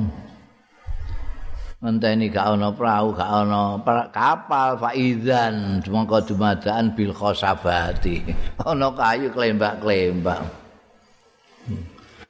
Ngenteni 1.81 2.29
gak 2.29 2.57
ana 2.57 2.69
perahu, 2.69 3.13
gak 3.17 3.29
ana 3.29 3.81
kapal 4.13 4.77
faizan 4.77 5.81
mongko 5.89 6.21
dumadaan 6.29 6.93
bil 6.93 7.09
khosabati. 7.09 8.21
Ana 8.61 8.93
kayu 8.93 9.33
klembak-klembak. 9.33 10.45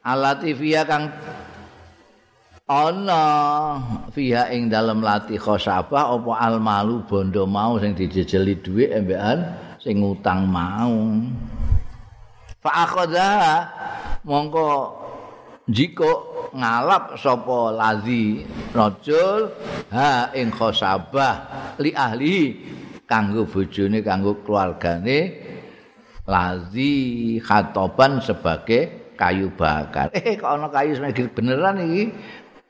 Alati 0.06 0.56
fiya 0.56 0.88
kang 0.88 1.12
ana 2.66 3.78
fiha 4.09 4.49
ing 4.49 4.74
dalem 4.74 5.05
lati 5.05 5.38
khosabah 5.38 6.18
apa 6.18 6.32
almalu 6.41 7.05
bondo 7.05 7.45
mau 7.45 7.78
sing 7.78 7.93
dijejeli 7.93 8.57
dhuwit 8.57 8.89
embekan 8.89 9.53
sing 9.78 10.01
ngutang 10.01 10.49
mau. 10.49 11.13
Fa 12.66 12.89
akhadha 12.89 13.32
mongko 14.26 14.97
jika 15.70 16.09
ngalap 16.57 17.13
sapa 17.22 17.70
lazi 17.70 18.41
rajul 18.74 19.53
ha 19.93 20.34
ing 20.34 20.49
khosabah 20.49 21.78
li 21.78 21.93
ahli 21.93 22.38
kanggo 23.05 23.45
bojone 23.45 24.01
kanggo 24.01 24.41
keluargane 24.41 25.20
lazi 26.26 26.93
khatoban 27.38 28.18
sebagai 28.26 29.13
kayu 29.13 29.53
bakar 29.53 30.09
eh 30.18 30.36
kok 30.36 30.49
ana 30.49 30.68
kayu 30.74 30.97
semegi 30.97 31.30
beneran 31.30 31.80
iki 31.86 32.03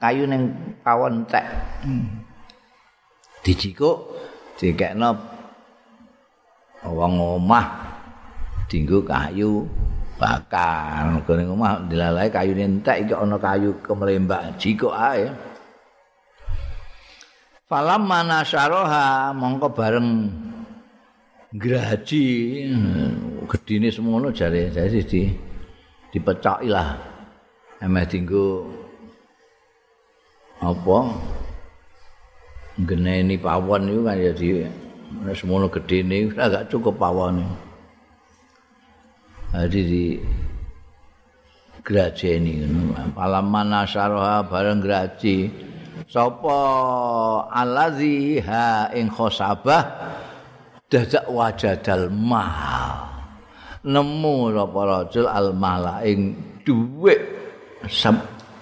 kayu 0.05 0.29
ning 0.29 0.53
kawon 0.85 1.25
tek 1.25 1.49
hmm. 1.81 2.05
dijiko 3.41 4.13
dikekno 4.61 5.17
wong 6.85 7.17
omah 7.17 7.65
dinggo 8.69 9.01
kayu 9.01 9.65
bakar. 10.21 11.09
Kene 11.25 11.49
omah 11.49 11.85
dilalae 11.89 12.29
kayu 12.29 12.53
entek 12.53 13.05
iki 13.05 13.13
ana 13.17 13.37
kayu 13.41 13.73
kemlembak 13.81 14.57
jiko 14.61 14.93
ae. 14.93 15.29
Falam 17.65 18.05
manasaroha 18.05 19.33
mongko 19.33 19.73
bareng 19.73 20.29
graji 21.49 22.25
gedine 23.49 23.89
semono 23.89 24.29
jare 24.29 24.69
saya 24.69 24.85
sih 24.85 25.01
di 25.01 25.21
dipecoki 26.13 26.69
lah. 26.69 26.93
Emeh 27.81 28.05
dinggo 28.05 28.69
apa? 30.65 30.97
Geneni 32.81 33.37
pawon 33.37 33.87
itu 33.87 34.01
kan 34.01 34.17
jadi 34.17 34.49
semono 35.37 35.69
gede 35.69 36.03
ini 36.03 36.27
agak 36.35 36.67
cukup 36.67 36.97
pawon 36.99 37.45
jadi 39.55 39.79
di 39.87 40.05
grajeni 41.79 42.59
palaman 43.15 43.71
nasaroha 43.71 44.43
bareng 44.51 44.83
graji. 44.83 45.47
Sapa 46.11 46.59
allazi 47.55 48.43
ha 48.43 48.91
ing 48.91 49.07
khosabah? 49.07 49.83
Dadak 50.91 51.25
wajadal 51.31 52.11
mal. 52.11 53.07
Nemu 53.87 54.51
sapa 54.51 54.79
rajul 54.83 55.25
al 55.29 55.55
mala 55.55 56.03
ing 56.03 56.35
dhuwit 56.67 57.21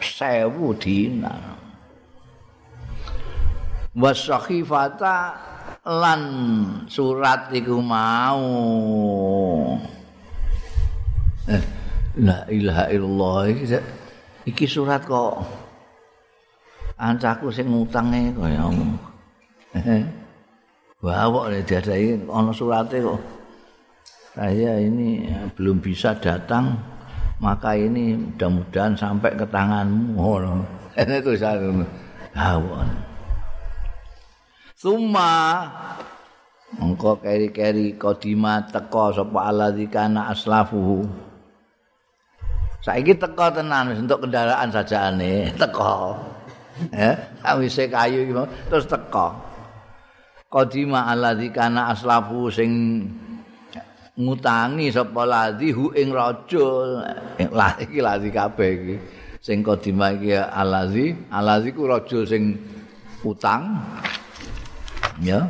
sewu 0.04 0.76
dinar 0.78 1.53
wasakhifata 3.94 5.18
lan 5.86 6.22
surat 6.90 7.54
iku 7.54 7.78
mau 7.80 8.46
eh, 11.50 11.64
La 12.14 12.46
ilaha 12.46 12.94
illallah 12.94 13.42
iki, 13.50 13.66
iki 14.46 14.66
surat 14.70 15.02
kok 15.02 15.42
ancaku 16.94 17.50
sing 17.50 17.74
ngutange 17.74 18.38
kaya 18.38 18.70
ngono. 18.70 18.98
Bawa 21.04 21.52
nek 21.52 21.66
diadai 21.68 22.16
ana 22.30 22.54
surate 22.54 23.02
kok. 23.02 23.20
Saya 24.34 24.78
ini 24.82 25.30
belum 25.58 25.82
bisa 25.82 26.14
datang 26.18 26.74
maka 27.42 27.76
ini 27.76 28.14
mudah-mudahan 28.14 28.94
sampai 28.94 29.34
ke 29.34 29.46
tanganmu. 29.50 30.22
Ini 30.94 31.18
tulisan 31.26 31.82
Bawa. 32.34 33.13
Suma 34.84 35.64
Engkau 36.76 37.16
keri-keri 37.16 37.96
kodima 37.96 38.68
teko 38.68 39.16
sapa 39.16 39.48
alladzi 39.48 39.88
kana 39.88 40.28
aslafuhu. 40.36 41.08
Saiki 42.84 43.16
teko 43.16 43.48
tenan 43.56 43.96
untuk 43.96 44.28
kendaraan 44.28 44.68
saja 44.76 45.08
ane 45.08 45.48
teko. 45.62 46.20
Ya, 46.92 47.16
awise 47.48 47.88
kayu 47.88 48.28
terus 48.68 48.84
teko. 48.84 49.32
Qadima 50.52 51.08
alladzi 51.16 51.48
kana 51.56 51.96
aslafu 51.96 52.52
sing 52.52 53.08
ngutangi 54.20 54.92
sapa 54.92 55.24
ladzi 55.24 55.72
hu 55.72 55.96
ing 55.96 56.12
rajul. 56.12 57.08
Lah 57.56 57.80
iki 57.80 58.04
ladzi 58.04 58.36
kabeh 58.36 58.72
iki. 58.76 58.96
Sing 59.40 59.64
qadima 59.64 60.12
iki 60.12 60.36
alladzi, 60.36 61.16
alladzi 61.32 61.72
ku 61.72 61.88
rajul 61.88 62.28
sing 62.28 62.60
utang. 63.24 63.80
Ya. 65.22 65.46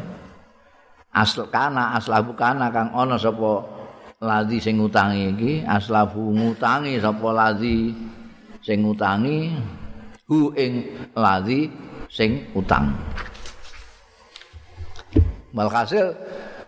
Asl 1.14 1.45
kana 1.53 1.93
aslafu 1.93 2.34
kana 2.34 2.74
kang 2.74 2.89
ana 2.89 3.16
sapa 3.16 3.61
ladzi 4.18 4.57
sing 4.57 4.82
ngutangi 4.82 5.38
iki. 5.38 5.51
Aslafu 5.64 6.34
ngutangi 6.34 6.97
sapa 6.97 7.28
ladzi 7.30 7.93
sing 8.66 8.82
ngutangi 8.82 9.53
hu 10.26 10.49
ing 10.57 10.89
ladzi 11.14 11.70
sing 12.09 12.49
utang. 12.57 12.91
Walhasil 15.53 16.09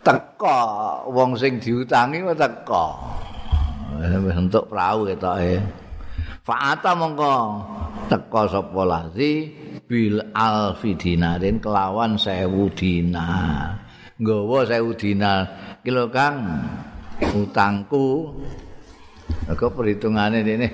teka 0.05 0.61
wong 1.09 1.33
sing 1.33 1.57
diutangi 1.57 2.21
wae 2.21 2.37
teka. 2.37 2.85
Bentuk 3.97 4.69
perahu 4.69 5.09
ketoke. 5.09 5.57
Fa'ata 6.45 6.93
mongko 6.93 7.33
teka 8.05 8.45
sapa 8.45 8.81
ladzi 8.85 9.49
bil 9.85 10.17
alfi 10.33 10.97
dinarin 10.97 11.61
kelawan 11.61 12.17
sewu 12.17 12.73
dinar 12.73 13.85
nggawa 14.19 14.63
sewu 14.67 14.91
dinar 14.95 15.39
kilo 15.83 16.07
kang. 16.09 16.41
Utangku. 17.15 18.35
Aku 19.47 19.71
perhitungane 19.71 20.43
dene 20.43 20.67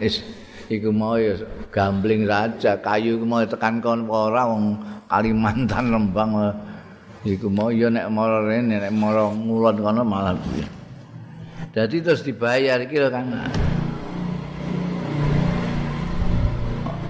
iku 0.74 0.90
mau 0.90 1.20
ya 1.20 1.38
gambling 1.70 2.26
saja. 2.26 2.82
Kayu 2.82 3.22
iku 3.22 3.26
mau 3.30 3.46
tekan 3.46 3.78
kon 3.78 4.10
ora 4.10 4.50
wong 4.50 4.82
Kalimantan 5.06 5.94
Rembang. 5.94 6.32
Iku 7.22 7.46
mau 7.54 7.70
ya 7.70 7.94
nek 7.94 8.10
mara 8.10 8.42
rene 8.42 8.82
nek 8.82 8.94
mara 8.96 9.30
ngulon 9.30 9.78
kono 9.78 10.02
malah 10.02 10.34
dadi 11.72 12.04
terus 12.04 12.26
dibayar 12.26 12.82
iki 12.84 12.98
lho 13.00 13.08
Kang 13.14 13.32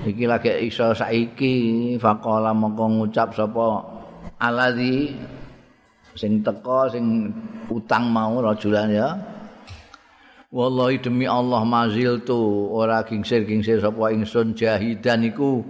iki 0.02 0.26
lagi 0.26 0.50
iso 0.66 0.94
saiki 0.98 1.96
faqala 2.02 2.54
mongko 2.58 2.86
ngucap 2.90 3.38
sapa 3.38 3.86
aladzi 4.42 5.14
sing 6.18 6.42
teko 6.42 6.90
sing 6.90 7.30
utang 7.70 8.10
mau 8.10 8.42
rajulan 8.42 8.90
ya. 8.90 9.10
Wallahi 10.52 11.00
demi 11.00 11.24
Allah 11.24 11.64
mazil 11.64 12.28
tu 12.28 12.36
ora 12.76 13.08
gingsir-gingsir 13.08 13.80
sapa 13.80 14.12
ingsun 14.12 14.52
jahidan 14.52 15.24
iku 15.24 15.64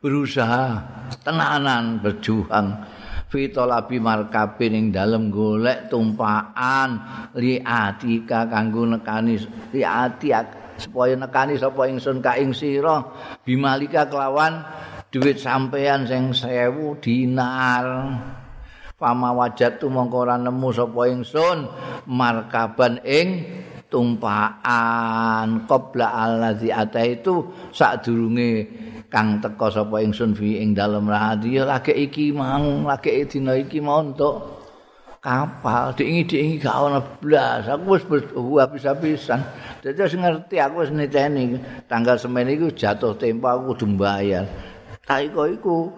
berusaha 0.00 0.80
tenanan 1.20 2.00
berjuang. 2.00 2.80
Fitolabi 3.28 3.96
markabin 3.96 4.72
ing 4.76 4.86
dalem 4.92 5.32
golek 5.32 5.88
tumpaan 5.88 7.00
li 7.36 7.60
atika 7.60 8.44
kanggo 8.44 8.84
nekani 8.84 9.40
li 9.72 9.80
ati 9.80 10.32
supaya 10.82 11.14
nekani 11.14 11.54
sapa 11.54 11.86
ingsun 11.86 12.18
ka 12.18 12.34
ing 12.34 12.50
sira 12.50 13.06
bimalika 13.46 14.10
kelawan 14.10 14.66
duit 15.14 15.38
sampean 15.38 16.08
sing 16.08 16.34
1000 16.34 16.98
dinar. 16.98 17.86
Pama 18.98 19.34
wajat 19.34 19.82
mongko 19.82 20.26
ora 20.26 20.38
nemu 20.38 20.68
sapa 20.70 21.10
ingsun 21.10 21.58
markaban 22.06 23.02
ing 23.02 23.46
tumpaan 23.92 25.68
qabla 25.68 26.06
allazi 26.08 26.72
ata 26.72 27.02
itu 27.04 27.44
sadurunge 27.74 28.70
kang 29.12 29.44
teka 29.44 29.68
sapa 29.68 30.00
ingsun 30.00 30.32
fi 30.32 30.64
ing 30.64 30.72
dalem 30.72 31.04
radio 31.04 31.68
lagi 31.68 31.92
iki 31.92 32.32
mau 32.32 32.88
lagi 32.88 33.28
dina 33.28 33.52
iki 33.58 33.84
mau 33.84 34.00
untuk 34.00 34.61
kapal 35.22 35.94
diingi 35.94 36.26
diingi 36.26 36.54
gak 36.58 36.74
ana 36.74 36.98
blas. 36.98 37.70
Aku 37.70 37.94
wis 37.94 38.02
habis-habisan. 38.58 39.40
Dadi 39.78 40.02
wis 40.02 40.18
ngerti 40.18 40.58
aku 40.58 40.82
wis 40.82 40.90
niteni. 40.90 41.56
Tanggal 41.86 42.18
semen 42.18 42.50
iku 42.50 42.74
jatuh 42.74 43.14
tempo 43.14 43.46
aku 43.46 43.78
kudu 43.78 43.94
mbayar. 43.94 44.44
Tak 45.06 45.30
iku 45.30 45.94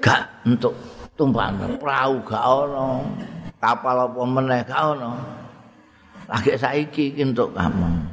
gak 0.00 0.48
untuk 0.48 0.72
tumpahan 1.14 1.76
perahu 1.76 2.24
gak 2.24 2.44
ono. 2.48 3.04
Kapal 3.60 4.08
apa 4.08 4.20
meneh 4.24 4.64
gak 4.64 4.82
ono. 4.96 5.12
Lagi 6.32 6.56
saiki 6.56 7.12
iki 7.12 7.22
untuk 7.28 7.52
kamu. 7.52 8.08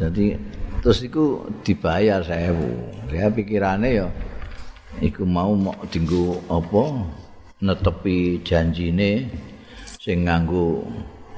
Jadi 0.00 0.40
terus 0.80 1.04
itu 1.04 1.44
dibayar 1.60 2.24
sewu. 2.24 2.90
Ya 3.12 3.28
pikirannya 3.28 3.88
ya 3.92 4.08
iku 5.02 5.26
mau 5.26 5.52
mau 5.58 5.74
dinggo 5.90 6.38
apa? 6.46 7.02
Netepi 7.62 8.42
janjine 8.46 9.26
sing 9.98 10.26
nganggo 10.26 10.82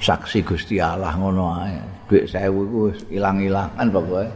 saksi 0.01 0.45
Gusti 0.45 0.77
Allah 0.81 1.17
ngono 1.17 1.65
ae. 1.65 1.81
Duit 2.09 2.29
sewu 2.29 2.61
iku 2.69 2.83
ilang-ilangan 3.09 3.89
pokoke. 3.89 4.29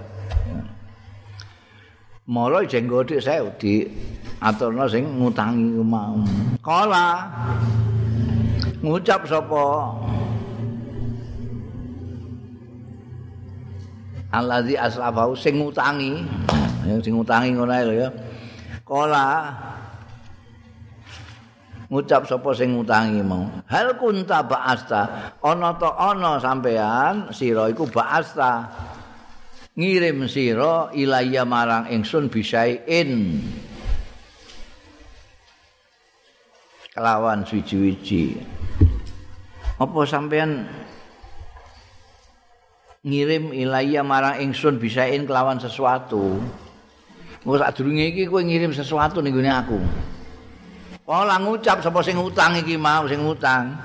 Mula 2.29 2.61
jenggo 2.69 3.01
dik 3.05 3.25
saya 3.25 3.49
di 3.57 3.89
aturna 4.41 4.85
sing 4.85 5.05
ngutangi 5.17 5.81
mau. 5.81 6.21
Kala 6.61 7.25
ngucap 8.85 9.25
sapa? 9.25 9.65
Allazi 14.29 14.77
aslafau 14.77 15.33
sing 15.33 15.57
ngutangi, 15.57 16.21
sing 17.01 17.17
ngutangi 17.17 17.49
ngono 17.57 17.73
ae 17.73 17.85
lho 17.89 17.95
ya. 17.97 18.09
Kala 18.89 19.53
ngucap 21.93 22.25
sapa 22.25 22.57
sing 22.57 22.73
ngutangi 22.73 23.21
mau. 23.21 23.45
Hal 23.69 24.01
kunta 24.01 24.41
ba'asta, 24.45 25.37
ana 25.45 25.77
ta 25.77 25.93
ana 25.97 26.41
sampean 26.41 27.29
sira 27.37 27.69
iku 27.69 27.85
ba'asta. 27.85 28.53
ngirim 29.79 30.27
sira 30.27 30.91
ilaya 30.91 31.47
marang 31.47 31.87
ingsun 31.87 32.27
bisain. 32.33 33.39
Kelawan 36.91 37.47
suci-suci 37.47 38.43
apa 39.79 40.01
sampean 40.03 40.67
ngirim 43.07 43.55
ilaya 43.55 44.03
marang 44.03 44.43
ingsun 44.43 44.83
bisain 44.83 45.23
kelawan 45.23 45.63
sesuatu 45.63 46.43
Wes 47.47 47.61
sadurunge 47.63 48.11
iki 48.11 48.27
kowe 48.27 48.43
ngirim 48.43 48.75
sesuatu 48.75 49.23
ning 49.23 49.31
gone 49.31 49.51
aku. 49.51 49.79
Ora 51.09 51.39
ngucap 51.39 51.81
sapa 51.81 52.03
sing 52.03 52.19
utang 52.19 52.59
iki 52.59 52.75
mau 52.75 53.07
sing 53.07 53.23
utang. 53.23 53.79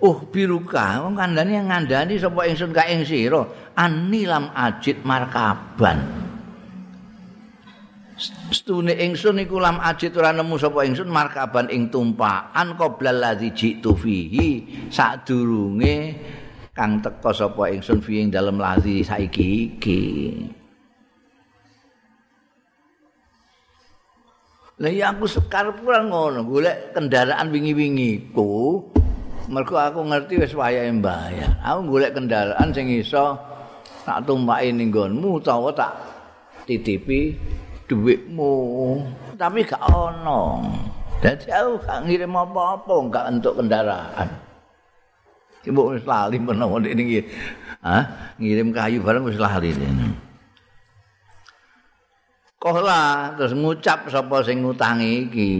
Uh 0.00 0.16
biruka 0.32 1.04
wong 1.04 1.12
kandhani 1.12 1.60
ngandani 1.60 2.16
sapa 2.16 2.48
ingsun 2.48 2.72
ka 2.72 2.88
ing 2.88 3.04
sira 3.04 3.44
anilam 3.76 4.48
ajit 4.56 5.04
markaban. 5.04 6.00
Stune 8.50 8.96
ingsun 8.96 9.44
iku 9.44 9.60
lam 9.60 9.76
ajit 9.80 10.16
ora 10.16 10.32
nemu 10.32 10.56
sapa 10.56 10.88
ingsun 10.88 11.08
markaban 11.12 11.68
ing 11.68 11.92
tumpakan 11.92 12.80
qoblal 12.80 13.20
ladzi 13.20 13.52
jitu 13.52 13.92
fihi 13.92 14.64
sadurunge 14.88 16.16
kang 16.72 17.04
teka 17.04 17.30
sapa 17.36 17.68
ingsun 17.68 18.00
fi 18.00 18.24
ing 18.24 18.32
dalem 18.32 18.56
ladzi 18.56 19.04
saiki 19.04 19.76
iki. 19.76 20.00
Lah 24.80 24.88
ya 24.88 25.12
aku 25.12 25.28
sekar 25.28 25.76
pura 25.76 26.00
ngono 26.00 26.40
golek 26.40 26.96
kendaraan 26.96 27.52
wingi-wingi 27.52 28.32
ku 28.32 28.80
mergo 29.52 29.76
aku 29.76 30.00
ngerti 30.08 30.40
wis 30.40 30.56
wayahe 30.56 30.88
mbayar. 30.88 31.60
Aku 31.60 31.84
golek 31.84 32.16
kendaraan 32.16 32.72
sing 32.72 32.88
iso 32.88 33.36
tak 34.08 34.24
tumpaki 34.24 34.72
ning 34.72 34.88
nggonmu 34.88 35.36
utawa 35.36 35.68
tak 35.76 35.92
titipi 36.64 37.36
dhuwitmu. 37.92 38.54
Tapi 39.36 39.68
gak 39.68 39.84
ono. 39.84 40.64
Dadi 41.20 41.52
aku 41.52 41.84
gak 41.84 42.00
ngirim 42.08 42.32
apa-apa, 42.32 42.94
gak 43.12 43.24
entuk 43.36 43.60
kendaraan. 43.60 44.28
Ibu 45.60 45.92
wis 45.92 46.08
lali 46.08 46.40
menawa 46.40 46.80
iki. 46.80 47.20
Hah? 47.84 48.32
Ngirim 48.40 48.72
kayu 48.72 49.04
bareng 49.04 49.28
wis 49.28 49.36
lali 49.36 49.76
ini. 49.76 50.29
Kola 52.60 53.32
terus 53.40 53.56
ngucap 53.56 54.12
sapa 54.12 54.44
sing 54.44 54.60
ngutangi 54.60 55.32
iki. 55.32 55.52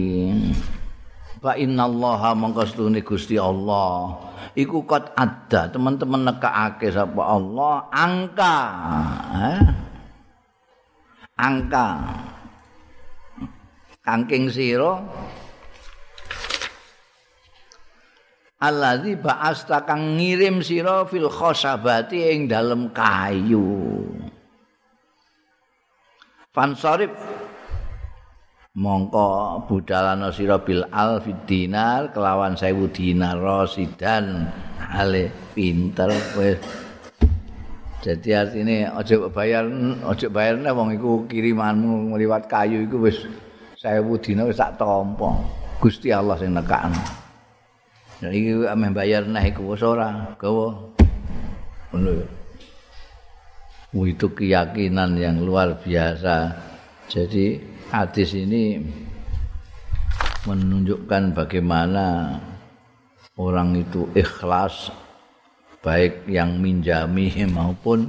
Fa 1.41 1.57
innallaha 1.57 2.37
mongko 2.37 2.61
stune 2.69 3.01
Gusti 3.01 3.41
Allah 3.41 4.21
iku 4.53 4.85
kot 4.85 5.17
ada 5.17 5.65
teman-teman 5.73 6.29
nekake 6.29 6.93
sapa 6.93 7.21
Allah 7.25 7.89
angka 7.89 8.57
eh? 9.33 9.59
angka 11.41 11.87
kangking 14.05 14.53
sira 14.53 15.01
Alladzi 18.61 19.17
ba'asta 19.17 19.89
kang 19.89 20.21
ngirim 20.21 20.61
sira 20.61 21.01
fil 21.09 21.25
khosabati 21.33 22.29
ing 22.29 22.45
dalem 22.45 22.93
kayu. 22.93 24.20
Fansarif 26.51 27.15
mongko 28.75 29.63
budalana 29.71 30.35
sira 30.35 30.59
bil 30.59 30.83
alfi 30.91 31.31
dinar 31.47 32.11
kelawan 32.11 32.59
sewu 32.59 32.91
dinar 32.91 33.39
rosidan. 33.39 34.51
Ale 34.91 35.31
pinter 35.55 36.11
wis. 36.35 36.59
Jadi 38.03 38.35
artinya 38.35 38.99
ojo 38.99 39.31
bayar 39.31 39.63
ojo 40.03 40.27
bayar 40.27 40.59
nih 40.59 40.75
wong 40.75 40.89
iku 40.99 41.23
kirimanmu 41.31 42.11
meliwat 42.11 42.51
kayu 42.51 42.83
iku 42.83 43.07
wis 43.07 43.23
sewu 43.79 44.19
dinar 44.19 44.51
wis 44.51 44.59
tak 44.59 44.75
tompo. 44.75 45.39
Gusti 45.79 46.11
allah 46.11 46.35
sing 46.35 46.51
nekan 46.51 46.91
jadi 48.21 48.69
ame 48.69 48.91
bayar 48.93 49.23
nih 49.23 49.55
iku 49.55 49.71
wis 49.71 49.81
ora 49.87 50.35
gawa. 50.35 50.91
Ngono 51.95 52.40
itu 53.91 54.31
keyakinan 54.31 55.19
yang 55.19 55.43
luar 55.43 55.75
biasa. 55.83 56.55
Jadi 57.11 57.59
hadis 57.91 58.31
ini 58.31 58.79
menunjukkan 60.47 61.35
bagaimana 61.35 62.39
orang 63.35 63.75
itu 63.83 64.07
ikhlas 64.15 64.95
baik 65.83 66.23
yang 66.31 66.55
minjami 66.63 67.27
maupun 67.55 68.07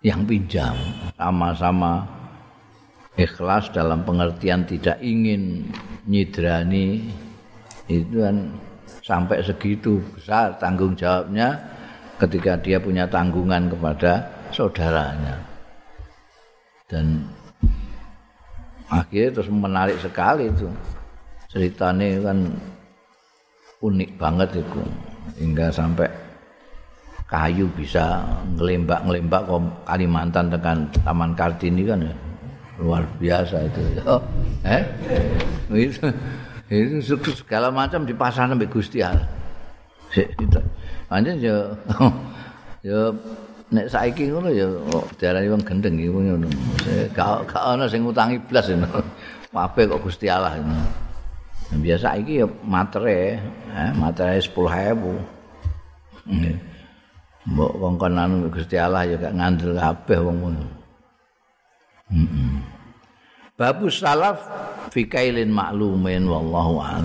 yang 0.00 0.24
pinjam. 0.24 0.72
Sama-sama 1.20 2.08
ikhlas 3.20 3.68
dalam 3.76 4.08
pengertian 4.08 4.64
tidak 4.64 4.96
ingin 5.04 5.68
nyidrani. 6.08 7.12
Itu 7.86 8.24
kan 8.24 8.56
sampai 9.04 9.44
segitu 9.44 10.02
besar 10.16 10.56
tanggung 10.58 10.96
jawabnya 10.96 11.54
ketika 12.16 12.58
dia 12.58 12.80
punya 12.80 13.06
tanggungan 13.06 13.70
kepada 13.70 14.35
saudaranya. 14.52 15.34
Dan 16.86 17.26
akhirnya 18.86 19.30
terus 19.34 19.50
menarik 19.50 19.98
sekali 19.98 20.50
itu. 20.50 20.70
Ceritanya 21.50 22.30
kan 22.30 22.38
unik 23.82 24.10
banget 24.18 24.62
itu. 24.62 24.80
Hingga 25.42 25.74
sampai 25.74 26.06
kayu 27.26 27.66
bisa 27.74 28.22
ngelembak-ngelembak 28.54 29.42
ke 29.50 29.56
Kalimantan 29.82 30.46
dengan 30.46 30.86
Taman 31.02 31.34
Kartini 31.34 31.82
kan 31.82 32.06
luar 32.78 33.02
biasa 33.18 33.66
itu. 33.66 33.80
Oh, 34.06 34.22
eh? 34.62 34.84
Itu 35.74 36.12
itu 36.70 37.30
segala 37.34 37.70
macam 37.70 38.06
dipasang 38.06 38.54
sampai 38.54 38.70
Gusti 38.70 39.02
Allah. 39.02 39.26
Anjir 41.10 41.38
ya 41.38 41.56
ya 42.82 43.10
nek 43.66 43.90
saiki 43.90 44.30
ngono 44.30 44.48
ya 44.54 44.70
diarani 45.18 45.50
wong 45.50 45.62
gendeng 45.66 45.98
iki 45.98 46.08
ngono. 46.08 46.46
Gak 47.12 47.52
ana 47.54 47.90
sing 47.90 48.06
ngutangi 48.06 48.38
blas 48.46 48.70
ngono. 48.70 49.02
Kabeh 49.50 49.84
kok 49.88 50.02
Gusti 50.04 50.30
Allah 50.30 50.56
ngono. 50.60 51.04
Biasa 51.82 52.14
iki 52.22 52.40
ya 52.40 52.46
matre, 52.62 53.42
eh 53.74 53.90
matre 53.98 54.38
10.000. 54.38 55.02
Mbok 57.46 57.72
wong 57.78 57.94
kon 57.98 58.18
anu 58.18 58.50
Gusti 58.50 58.78
Allah 58.78 59.06
ya 59.06 59.18
gak 59.18 59.34
ngandel 59.34 59.74
kabeh 59.74 60.18
wong 60.22 60.36
ngono. 60.40 60.64
Heeh. 62.10 62.62
Babu 63.56 63.90
salaf 63.90 64.46
fi 64.92 65.08
kailin 65.10 65.50
maklumin 65.50 66.28
wallahu 66.28 66.78
a'lam. 66.78 67.04